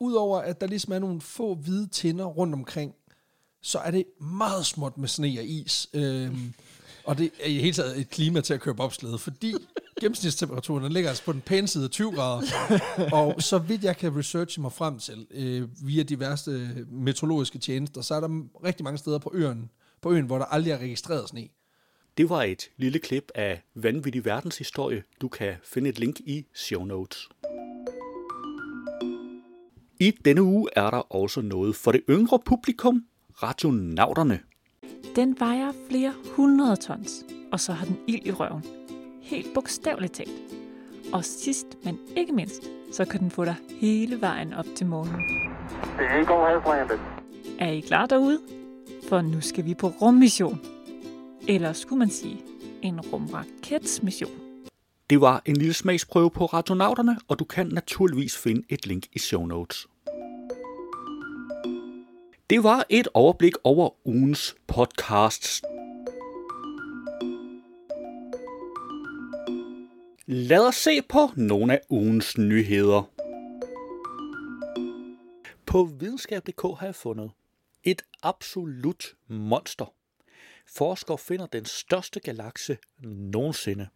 udover 0.00 0.38
at 0.38 0.60
der 0.60 0.66
ligesom 0.66 0.92
er 0.92 0.98
nogle 0.98 1.20
få 1.20 1.54
hvide 1.54 1.88
tinder 1.88 2.24
rundt 2.24 2.54
omkring, 2.54 2.94
så 3.62 3.78
er 3.78 3.90
det 3.90 4.04
meget 4.20 4.66
småt 4.66 4.98
med 4.98 5.08
sne 5.08 5.38
og 5.38 5.44
is. 5.44 5.88
Øhm, 5.94 6.54
og 7.04 7.18
det 7.18 7.30
er 7.40 7.48
i 7.48 7.58
hele 7.58 7.72
taget 7.72 7.98
et 7.98 8.10
klima 8.10 8.40
til 8.40 8.54
at 8.54 8.60
køre 8.60 8.74
bobslede, 8.74 9.18
fordi 9.18 9.54
gennemsnitstemperaturen 10.00 10.84
den 10.84 10.92
ligger 10.92 11.08
altså 11.08 11.24
på 11.24 11.32
den 11.32 11.40
pæne 11.40 11.68
side 11.68 11.84
af 11.84 11.90
20 11.90 12.12
grader. 12.12 12.42
og 13.12 13.42
så 13.42 13.58
vidt 13.58 13.84
jeg 13.84 13.96
kan 13.96 14.18
researche 14.18 14.62
mig 14.62 14.72
frem 14.72 14.98
til, 14.98 15.26
øh, 15.30 15.68
via 15.86 16.02
diverse 16.02 16.50
øh, 16.50 16.92
meteorologiske 16.92 17.58
tjenester, 17.58 18.02
så 18.02 18.14
er 18.14 18.20
der 18.20 18.28
rigtig 18.64 18.84
mange 18.84 18.98
steder 18.98 19.18
på 19.18 19.30
øen, 19.34 19.70
på 20.00 20.12
øen, 20.12 20.26
hvor 20.26 20.38
der 20.38 20.44
aldrig 20.44 20.72
er 20.72 20.78
registreret 20.78 21.28
sne. 21.28 21.48
Det 22.18 22.28
var 22.28 22.42
et 22.42 22.70
lille 22.76 22.98
klip 22.98 23.32
af 23.34 23.62
vanvittig 23.74 24.24
verdenshistorie. 24.24 25.02
Du 25.20 25.28
kan 25.28 25.54
finde 25.64 25.90
et 25.90 25.98
link 25.98 26.20
i 26.20 26.46
show 26.54 26.84
notes. 26.84 27.28
I 30.00 30.10
denne 30.10 30.42
uge 30.42 30.68
er 30.76 30.90
der 30.90 31.14
også 31.14 31.40
noget 31.40 31.76
for 31.76 31.92
det 31.92 32.00
yngre 32.10 32.38
publikum, 32.38 33.04
radionauterne. 33.42 34.40
Den 35.16 35.36
vejer 35.40 35.72
flere 35.90 36.12
hundrede 36.36 36.76
tons, 36.76 37.24
og 37.52 37.60
så 37.60 37.72
har 37.72 37.86
den 37.86 37.98
ild 38.06 38.26
i 38.26 38.30
røven. 38.32 38.64
Helt 39.22 39.54
bogstaveligt 39.54 40.14
talt. 40.14 40.30
Og 41.12 41.24
sidst, 41.24 41.66
men 41.84 41.98
ikke 42.16 42.32
mindst, 42.32 42.62
så 42.92 43.04
kan 43.04 43.20
den 43.20 43.30
få 43.30 43.44
dig 43.44 43.56
hele 43.80 44.20
vejen 44.20 44.52
op 44.52 44.66
til 44.74 44.86
månen. 44.86 45.14
Er 47.58 47.70
I 47.70 47.80
klar 47.80 48.06
derude? 48.06 48.40
For 49.08 49.20
nu 49.20 49.40
skal 49.40 49.64
vi 49.64 49.74
på 49.74 49.88
rummission. 49.88 50.60
Eller 51.48 51.72
skulle 51.72 51.98
man 51.98 52.10
sige, 52.10 52.42
en 52.82 53.00
rumraketsmission. 53.00 54.45
Det 55.10 55.20
var 55.20 55.42
en 55.44 55.56
lille 55.56 55.74
smagsprøve 55.74 56.30
på 56.30 56.46
radionauterne, 56.46 57.18
og 57.28 57.38
du 57.38 57.44
kan 57.44 57.66
naturligvis 57.66 58.36
finde 58.38 58.62
et 58.68 58.86
link 58.86 59.06
i 59.12 59.18
show 59.18 59.46
notes. 59.46 59.86
Det 62.50 62.62
var 62.62 62.86
et 62.88 63.08
overblik 63.14 63.52
over 63.64 63.90
ugens 64.06 64.56
podcasts. 64.66 65.62
Lad 70.26 70.68
os 70.68 70.74
se 70.74 71.02
på 71.02 71.18
nogle 71.36 71.72
af 71.72 71.80
ugens 71.90 72.38
nyheder. 72.38 73.10
På 75.66 75.84
videnskab.dk 75.84 76.62
har 76.78 76.86
jeg 76.86 76.94
fundet 76.94 77.30
et 77.84 78.02
absolut 78.22 79.14
monster. 79.28 79.94
Forskere 80.68 81.18
finder 81.18 81.46
den 81.46 81.64
største 81.64 82.20
galakse 82.20 82.78
nogensinde. 83.02 83.88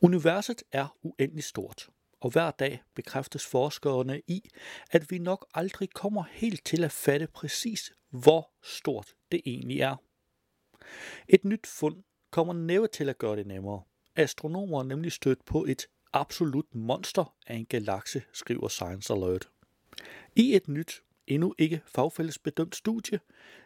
Universet 0.00 0.62
er 0.72 0.96
uendeligt 1.02 1.46
stort, 1.46 1.88
og 2.20 2.30
hver 2.30 2.50
dag 2.50 2.82
bekræftes 2.94 3.46
forskerne 3.46 4.22
i, 4.26 4.48
at 4.90 5.10
vi 5.10 5.18
nok 5.18 5.46
aldrig 5.54 5.90
kommer 5.90 6.24
helt 6.30 6.64
til 6.64 6.84
at 6.84 6.92
fatte 6.92 7.26
præcis, 7.26 7.92
hvor 8.10 8.50
stort 8.62 9.14
det 9.32 9.40
egentlig 9.46 9.80
er. 9.80 9.96
Et 11.28 11.44
nyt 11.44 11.66
fund 11.66 12.02
kommer 12.30 12.52
næppe 12.52 12.88
til 12.88 13.08
at 13.08 13.18
gøre 13.18 13.36
det 13.36 13.46
nemmere. 13.46 13.82
Astronomer 14.16 14.78
er 14.78 14.84
nemlig 14.84 15.12
stødt 15.12 15.44
på 15.44 15.64
et 15.64 15.86
absolut 16.12 16.74
monster 16.74 17.34
af 17.46 17.54
en 17.54 17.66
galakse, 17.66 18.22
skriver 18.32 18.68
Science 18.68 19.12
Alert. 19.12 19.48
I 20.36 20.56
et 20.56 20.68
nyt, 20.68 21.02
endnu 21.26 21.54
ikke 21.58 21.80
fagfællesbedømt 21.86 22.76
studie, 22.76 23.20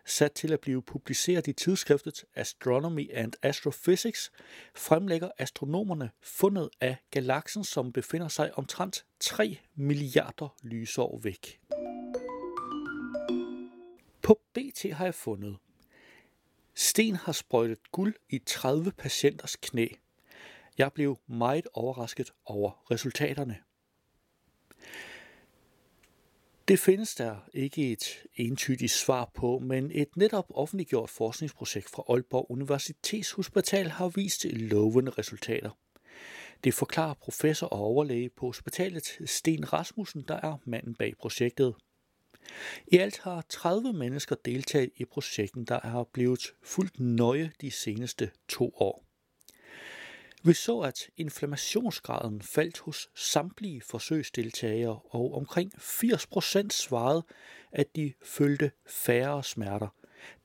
sat 0.06 0.32
til 0.32 0.52
at 0.52 0.60
blive 0.60 0.82
publiceret 0.82 1.46
i 1.46 1.52
tidsskriftet 1.52 2.24
Astronomy 2.34 3.10
and 3.14 3.32
Astrophysics, 3.42 4.32
fremlægger 4.74 5.30
astronomerne 5.38 6.10
fundet 6.22 6.70
af 6.80 6.96
galaksen, 7.10 7.64
som 7.64 7.92
befinder 7.92 8.28
sig 8.28 8.58
omtrent 8.58 9.04
3 9.20 9.58
milliarder 9.74 10.56
lysår 10.62 11.20
væk. 11.22 11.60
På 14.22 14.40
BT 14.54 14.92
har 14.92 15.04
jeg 15.04 15.14
fundet, 15.14 15.56
Sten 16.74 17.16
har 17.16 17.32
sprøjtet 17.32 17.92
guld 17.92 18.14
i 18.28 18.38
30 18.38 18.92
patienters 18.92 19.56
knæ. 19.56 19.86
Jeg 20.78 20.92
blev 20.92 21.18
meget 21.26 21.68
overrasket 21.74 22.30
over 22.44 22.90
resultaterne. 22.90 23.58
Det 26.70 26.78
findes 26.78 27.14
der 27.14 27.36
ikke 27.54 27.92
et 27.92 28.04
entydigt 28.34 28.92
svar 28.92 29.30
på, 29.34 29.58
men 29.58 29.90
et 29.94 30.16
netop 30.16 30.44
offentliggjort 30.54 31.10
forskningsprojekt 31.10 31.90
fra 31.90 32.02
Aalborg 32.08 32.50
Universitetshospital 32.50 33.88
har 33.88 34.08
vist 34.08 34.44
lovende 34.44 35.10
resultater. 35.10 35.70
Det 36.64 36.74
forklarer 36.74 37.14
professor 37.14 37.66
og 37.66 37.78
overlæge 37.78 38.30
på 38.36 38.46
hospitalet 38.46 39.18
Sten 39.26 39.72
Rasmussen, 39.72 40.24
der 40.28 40.34
er 40.34 40.56
manden 40.64 40.94
bag 40.94 41.14
projektet. 41.20 41.74
I 42.86 42.96
alt 42.96 43.18
har 43.18 43.44
30 43.48 43.92
mennesker 43.92 44.36
deltaget 44.44 44.90
i 44.96 45.04
projekten, 45.04 45.64
der 45.64 45.80
er 45.82 46.04
blevet 46.12 46.42
fuldt 46.62 47.00
nøje 47.00 47.52
de 47.60 47.70
seneste 47.70 48.30
to 48.48 48.72
år. 48.74 49.09
Vi 50.42 50.52
så, 50.52 50.80
at 50.80 51.10
inflammationsgraden 51.16 52.42
faldt 52.42 52.78
hos 52.78 53.10
samtlige 53.14 53.80
forsøgsdeltagere, 53.80 55.00
og 55.10 55.34
omkring 55.34 55.72
80% 55.74 56.68
svarede, 56.70 57.22
at 57.72 57.96
de 57.96 58.12
følte 58.22 58.70
færre 58.86 59.44
smerter. 59.44 59.88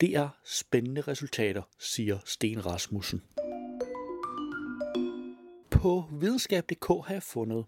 Det 0.02 0.16
er 0.16 0.30
spændende 0.46 1.02
resultater, 1.02 1.62
siger 1.80 2.20
Sten 2.26 2.66
Rasmussen. 2.66 3.22
På 5.72 6.04
videnskab.dk 6.12 6.88
har 6.88 7.14
jeg 7.14 7.24
fundet, 7.24 7.66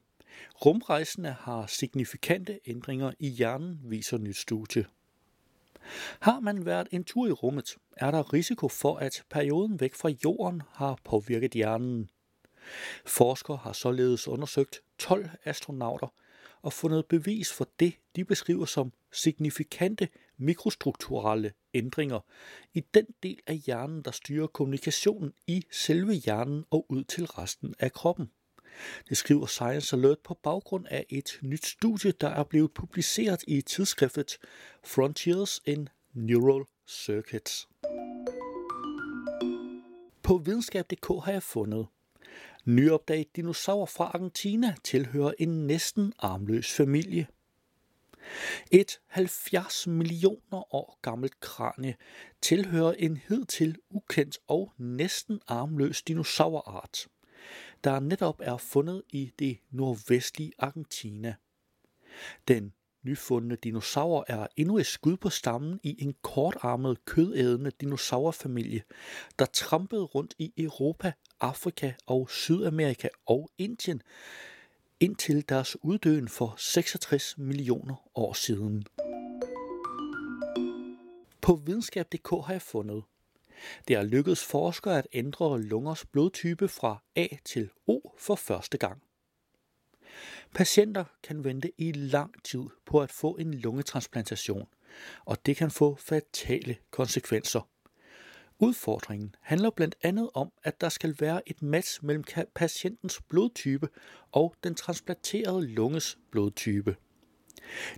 rumrejsende 0.65 1.35
har 1.39 1.65
signifikante 1.67 2.59
ændringer 2.65 3.11
i 3.19 3.27
hjernen, 3.27 3.79
viser 3.83 4.17
nyt 4.17 4.37
studie. 4.37 4.85
Har 6.19 6.39
man 6.39 6.65
været 6.65 6.87
en 6.91 7.03
tur 7.03 7.27
i 7.27 7.31
rummet, 7.31 7.77
er 7.97 8.11
der 8.11 8.33
risiko 8.33 8.67
for, 8.67 8.95
at 8.95 9.23
perioden 9.29 9.79
væk 9.79 9.95
fra 9.95 10.09
jorden 10.23 10.61
har 10.71 10.99
påvirket 11.03 11.51
hjernen. 11.51 12.09
Forskere 13.05 13.57
har 13.57 13.73
således 13.73 14.27
undersøgt 14.27 14.81
12 14.97 15.29
astronauter 15.45 16.07
og 16.61 16.73
fundet 16.73 17.05
bevis 17.05 17.53
for 17.53 17.67
det, 17.79 17.93
de 18.15 18.25
beskriver 18.25 18.65
som 18.65 18.91
signifikante 19.11 20.07
mikrostrukturelle 20.37 21.53
ændringer 21.73 22.19
i 22.73 22.79
den 22.93 23.05
del 23.23 23.39
af 23.47 23.57
hjernen, 23.57 24.01
der 24.01 24.11
styrer 24.11 24.47
kommunikationen 24.47 25.33
i 25.47 25.63
selve 25.71 26.13
hjernen 26.13 26.65
og 26.71 26.85
ud 26.89 27.03
til 27.03 27.25
resten 27.25 27.75
af 27.79 27.91
kroppen. 27.91 28.31
Det 29.09 29.17
skriver 29.17 29.45
Science 29.45 29.95
Alert 29.95 30.19
på 30.19 30.33
baggrund 30.43 30.85
af 30.89 31.05
et 31.09 31.39
nyt 31.41 31.65
studie, 31.65 32.11
der 32.11 32.29
er 32.29 32.43
blevet 32.43 32.73
publiceret 32.73 33.43
i 33.47 33.61
tidsskriftet 33.61 34.37
Frontiers 34.83 35.61
in 35.65 35.89
Neural 36.13 36.65
Circuits. 36.87 37.67
På 40.23 40.37
videnskab.dk 40.37 41.25
har 41.25 41.31
jeg 41.31 41.43
fundet, 41.43 41.87
Nyopdaget 42.67 43.35
dinosaurer 43.35 43.85
fra 43.85 44.05
Argentina 44.05 44.75
tilhører 44.83 45.33
en 45.39 45.67
næsten 45.67 46.13
armløs 46.19 46.73
familie. 46.73 47.27
Et 48.71 48.99
70 49.07 49.87
millioner 49.87 50.75
år 50.75 50.99
gammelt 51.01 51.39
kranie 51.39 51.95
tilhører 52.41 52.93
en 52.93 53.17
hidtil 53.17 53.77
ukendt 53.89 54.37
og 54.47 54.73
næsten 54.77 55.39
armløs 55.47 56.01
dinosaurart, 56.01 57.07
der 57.83 57.99
netop 57.99 58.41
er 58.43 58.57
fundet 58.57 59.03
i 59.09 59.31
det 59.39 59.57
nordvestlige 59.71 60.53
Argentina– 60.59 61.35
Den 62.47 62.73
nyfundne 63.07 63.55
dinosaurer 63.55 64.23
er 64.27 64.47
endnu 64.57 64.77
et 64.77 64.85
skud 64.85 65.17
på 65.17 65.29
stammen 65.29 65.79
i 65.83 65.95
en 66.03 66.15
kortarmet, 66.21 67.05
kødædende 67.05 67.71
dinosaurfamilie, 67.81 68.83
der 69.39 69.45
trampede 69.45 70.03
rundt 70.03 70.35
i 70.39 70.53
Europa, 70.57 71.11
Afrika 71.41 71.93
og 72.05 72.29
Sydamerika 72.29 73.07
og 73.25 73.49
Indien, 73.57 74.01
indtil 74.99 75.49
deres 75.49 75.77
uddøen 75.83 76.27
for 76.27 76.55
66 76.57 77.37
millioner 77.37 77.95
år 78.15 78.33
siden. 78.33 78.85
På 81.41 81.55
videnskab.dk 81.55 82.29
har 82.45 82.53
jeg 82.53 82.61
fundet, 82.61 83.03
det 83.87 83.95
er 83.95 84.03
lykkedes 84.03 84.45
forskere 84.45 84.97
at 84.97 85.07
ændre 85.13 85.61
lungers 85.61 86.05
blodtype 86.05 86.67
fra 86.67 87.03
A 87.15 87.27
til 87.45 87.69
O 87.87 87.99
for 88.17 88.35
første 88.35 88.77
gang. 88.77 89.06
Patienter 90.55 91.03
kan 91.23 91.43
vente 91.43 91.71
i 91.77 91.91
lang 91.91 92.43
tid 92.43 92.63
på 92.85 92.99
at 92.99 93.11
få 93.11 93.31
en 93.35 93.53
lungetransplantation, 93.53 94.67
og 95.25 95.45
det 95.45 95.55
kan 95.55 95.71
få 95.71 95.95
fatale 95.95 96.75
konsekvenser. 96.91 97.69
Udfordringen 98.59 99.35
handler 99.41 99.69
blandt 99.69 99.95
andet 100.01 100.29
om, 100.33 100.51
at 100.63 100.81
der 100.81 100.89
skal 100.89 101.15
være 101.19 101.49
et 101.49 101.61
match 101.61 102.05
mellem 102.05 102.23
patientens 102.55 103.21
blodtype 103.29 103.89
og 104.31 104.55
den 104.63 104.75
transplanterede 104.75 105.67
lunges 105.67 106.17
blodtype. 106.31 106.95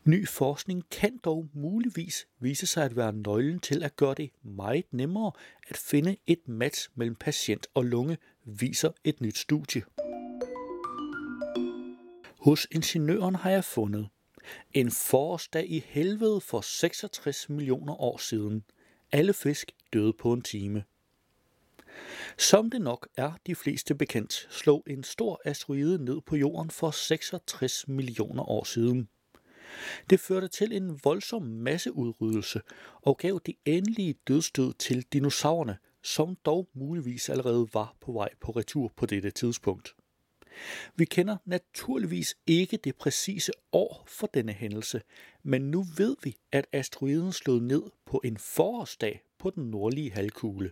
Ny 0.06 0.28
forskning 0.28 0.90
kan 0.92 1.18
dog 1.18 1.50
muligvis 1.54 2.28
vise 2.40 2.68
sig 2.68 2.86
at 2.86 2.96
være 2.96 3.14
nøglen 3.14 3.60
til 3.60 3.84
at 3.84 3.96
gøre 3.96 4.14
det 4.14 4.30
meget 4.44 4.86
nemmere 4.92 5.32
at 5.68 5.78
finde 5.78 6.18
et 6.28 6.48
match 6.48 6.90
mellem 6.96 7.16
patient 7.16 7.68
og 7.74 7.86
lunge, 7.86 8.18
viser 8.46 8.92
et 9.04 9.22
nyt 9.22 9.38
studie. 9.38 10.09
Hos 12.50 12.68
ingeniøren 12.72 13.36
har 13.36 13.50
jeg 13.50 13.64
fundet 13.64 14.10
en 14.74 14.92
forårsdag 14.92 15.70
i 15.70 15.84
helvede 15.88 16.42
for 16.42 16.62
66 16.62 17.50
millioner 17.50 18.02
år 18.02 18.18
siden. 18.18 18.64
Alle 19.12 19.34
fisk 19.34 19.72
døde 19.94 20.14
på 20.14 20.34
en 20.34 20.42
time. 20.42 20.84
Som 22.38 22.70
det 22.70 22.82
nok 22.82 23.08
er 23.18 23.32
de 23.48 23.56
fleste 23.56 23.96
bekendt, 23.96 24.48
slog 24.50 24.84
en 24.88 25.04
stor 25.04 25.42
asteroide 25.46 26.04
ned 26.06 26.22
på 26.22 26.36
jorden 26.36 26.72
for 26.72 26.92
66 26.92 27.88
millioner 27.88 28.50
år 28.50 28.64
siden. 28.64 29.10
Det 30.10 30.20
førte 30.20 30.48
til 30.48 30.74
en 30.74 31.00
voldsom 31.04 31.44
masseudryddelse 31.44 32.62
og 33.02 33.18
gav 33.18 33.40
det 33.46 33.56
endelige 33.66 34.16
dødstød 34.28 34.74
til 34.74 35.06
dinosaurerne, 35.14 35.78
som 36.04 36.36
dog 36.36 36.70
muligvis 36.74 37.30
allerede 37.30 37.68
var 37.74 37.96
på 38.02 38.12
vej 38.12 38.30
på 38.42 38.52
retur 38.52 38.94
på 38.96 39.06
dette 39.06 39.32
tidspunkt. 39.32 39.96
Vi 40.96 41.06
kender 41.06 41.38
naturligvis 41.46 42.36
ikke 42.48 42.78
det 42.78 42.96
præcise 42.96 43.52
år 43.72 44.04
for 44.08 44.28
denne 44.28 44.54
hændelse, 44.54 45.02
men 45.44 45.72
nu 45.72 45.86
ved 45.98 46.16
vi, 46.24 46.36
at 46.52 46.68
asteroiden 46.72 47.32
slog 47.32 47.62
ned 47.62 47.84
på 48.06 48.22
en 48.24 48.38
forårsdag 48.38 49.22
på 49.38 49.50
den 49.50 49.64
nordlige 49.64 50.12
halvkugle. 50.12 50.72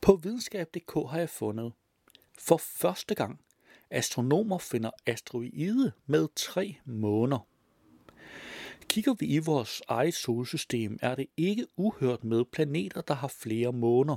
På 0.00 0.16
videnskab.dk 0.16 0.92
har 1.10 1.18
jeg 1.18 1.30
fundet, 1.30 1.72
for 2.38 2.56
første 2.56 3.14
gang, 3.14 3.40
astronomer 3.90 4.58
finder 4.58 4.90
asteroide 5.06 5.92
med 6.06 6.28
tre 6.36 6.76
måner. 6.84 7.46
Kigger 8.88 9.14
vi 9.14 9.26
i 9.26 9.38
vores 9.38 9.82
eget 9.88 10.14
solsystem, 10.14 10.98
er 11.02 11.14
det 11.14 11.26
ikke 11.36 11.66
uhørt 11.76 12.24
med 12.24 12.44
planeter, 12.44 13.00
der 13.00 13.14
har 13.14 13.28
flere 13.28 13.72
måner. 13.72 14.16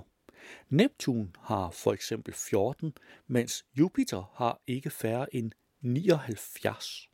Neptun 0.69 1.35
har 1.39 1.71
for 1.71 1.93
eksempel 1.93 2.33
14, 2.33 2.93
mens 3.27 3.65
Jupiter 3.79 4.31
har 4.33 4.61
ikke 4.67 4.89
færre 4.89 5.35
end 5.35 5.51
79. 5.81 7.09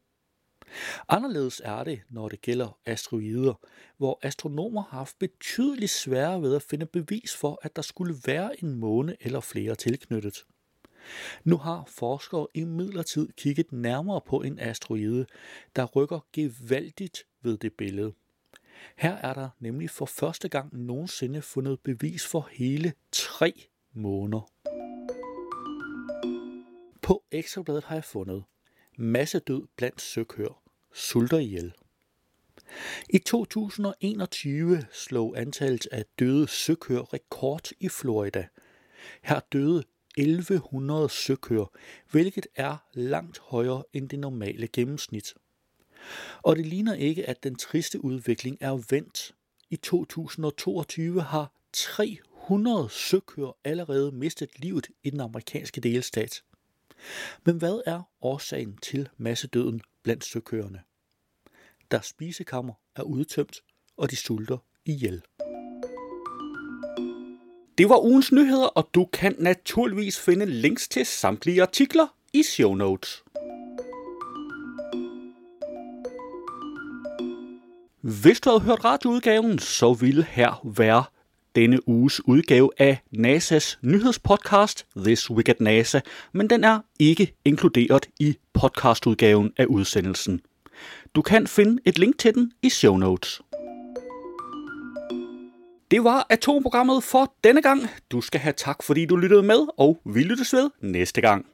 Anderledes 1.10 1.62
er 1.65 1.84
det, 1.84 2.02
når 2.10 2.30
det 2.30 2.41
gælder 2.41 2.78
asteroider, 2.86 3.54
hvor 3.98 4.19
astronomer 4.22 4.82
har 4.82 4.98
haft 4.98 5.19
betydeligt 5.19 5.91
sværere 5.91 6.41
ved 6.41 6.56
at 6.56 6.62
finde 6.62 6.86
bevis 6.86 7.36
for, 7.36 7.60
at 7.62 7.76
der 7.76 7.82
skulle 7.82 8.15
være 8.26 8.63
en 8.63 8.76
måne 8.76 9.15
eller 9.19 9.39
flere 9.39 9.76
tilknyttet. 9.76 10.46
Nu 11.43 11.58
har 11.58 11.84
forskere 11.88 12.48
i 12.54 12.63
midlertid 12.63 13.30
kigget 13.38 13.72
nærmere 13.72 14.22
på 14.22 14.41
en 14.41 14.60
asteroide, 14.60 15.26
der 15.76 15.86
rykker 15.86 16.19
gevaldigt 16.34 17.24
ved 17.41 17.58
det 17.58 17.74
billede. 17.74 18.13
Her 18.96 19.13
er 19.13 19.34
der 19.34 19.50
nemlig 19.60 19.89
for 19.89 20.06
første 20.06 20.50
gang 20.50 20.78
nogensinde 20.78 21.41
fundet 21.41 21.80
bevis 21.80 22.28
for 22.28 22.50
hele 22.52 22.93
tre 23.12 23.54
måneder. 23.93 24.50
På 27.02 27.24
ekstrabladet 27.32 27.84
har 27.84 27.96
jeg 27.96 28.04
fundet 28.04 28.43
massedød 28.98 29.67
blandt 29.76 30.02
søkør, 30.02 30.62
sulter 30.93 31.38
ihjel. 31.38 31.74
I 33.10 33.17
2021 33.17 34.86
slog 34.91 35.39
antallet 35.39 35.88
af 35.91 36.06
døde 36.19 36.48
søkør 36.48 37.13
rekord 37.13 37.72
i 37.80 37.89
Florida. 37.89 38.48
Her 39.22 39.39
døde 39.39 39.84
1100 40.17 41.10
søkør, 41.10 41.65
hvilket 42.12 42.48
er 42.56 42.78
langt 42.93 43.39
højere 43.39 43.84
end 43.93 44.10
det 44.10 44.19
normale 44.19 44.67
gennemsnit. 44.67 45.34
Og 46.42 46.56
det 46.56 46.66
ligner 46.66 46.94
ikke, 46.94 47.30
at 47.30 47.44
den 47.44 47.56
triste 47.56 48.04
udvikling 48.04 48.58
er 48.62 48.84
vendt. 48.89 49.36
I 49.70 49.76
2022 49.76 51.22
har 51.22 51.52
300 51.74 52.89
søkør 52.89 53.58
allerede 53.63 54.12
mistet 54.12 54.50
livet 54.60 54.88
i 55.04 55.10
den 55.10 55.20
amerikanske 55.20 55.82
delstat. 55.82 56.44
Men 57.46 57.58
hvad 57.58 57.82
er 57.86 58.02
årsagen 58.22 58.78
til 58.78 59.10
massedøden 59.18 59.82
blandt 60.04 60.26
søkørerne? 60.26 60.82
Deres 61.92 62.06
spisekammer 62.06 62.74
er 62.96 63.04
udtømt, 63.04 63.63
og 63.98 64.12
de 64.12 64.16
sulter 64.16 64.58
ihjel. 64.86 65.22
Det 67.78 67.89
var 67.89 68.04
ugens 68.04 68.32
nyheder, 68.32 68.68
og 68.68 68.89
du 68.94 69.06
kan 69.06 69.36
naturligvis 69.39 70.20
finde 70.20 70.46
links 70.46 70.88
til 70.88 71.06
samtlige 71.06 71.62
artikler 71.62 72.08
i 72.34 72.44
show 72.44 72.74
notes. 72.74 73.23
Hvis 78.04 78.39
du 78.39 78.50
havde 78.50 78.62
hørt 78.62 78.86
radioudgaven, 78.86 79.60
så 79.60 79.94
ville 79.94 80.24
her 80.24 80.62
være 80.78 81.04
denne 81.56 81.89
uges 81.89 82.28
udgave 82.28 82.70
af 82.78 83.02
NASA's 83.18 83.78
nyhedspodcast 83.82 84.86
This 84.98 85.32
Week 85.32 85.50
at 85.50 85.62
NASA, 85.62 86.00
men 86.32 86.50
den 86.50 86.63
er 86.63 86.80
ikke 87.00 87.36
inkluderet 87.46 88.10
i 88.20 88.38
podcastudgaven 88.54 89.54
af 89.58 89.66
udsendelsen. 89.66 90.42
Du 91.16 91.22
kan 91.22 91.48
finde 91.48 91.82
et 91.86 91.98
link 91.98 92.18
til 92.18 92.34
den 92.34 92.52
i 92.62 92.70
show 92.70 92.98
notes. 92.98 93.42
Det 95.92 96.04
var 96.04 96.28
atomprogrammet 96.30 97.04
for 97.04 97.34
denne 97.44 97.62
gang. 97.62 97.82
Du 98.12 98.22
skal 98.22 98.39
have 98.39 98.54
tak, 98.58 98.84
fordi 98.84 99.06
du 99.06 99.16
lyttede 99.16 99.44
med, 99.44 99.68
og 99.78 100.00
vi 100.06 100.24
lyttes 100.24 100.54
ved 100.54 100.70
næste 100.82 101.22
gang. 101.22 101.46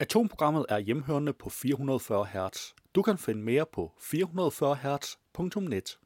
Atomprogrammet 0.00 0.66
er 0.68 0.78
hjemhørende 0.78 1.32
på 1.32 1.50
440 1.50 2.24
Hz. 2.24 2.78
Du 2.94 3.02
kan 3.02 3.18
finde 3.18 3.42
mere 3.42 3.66
på 3.72 3.92
440 4.00 4.76
Hz.net. 4.76 5.98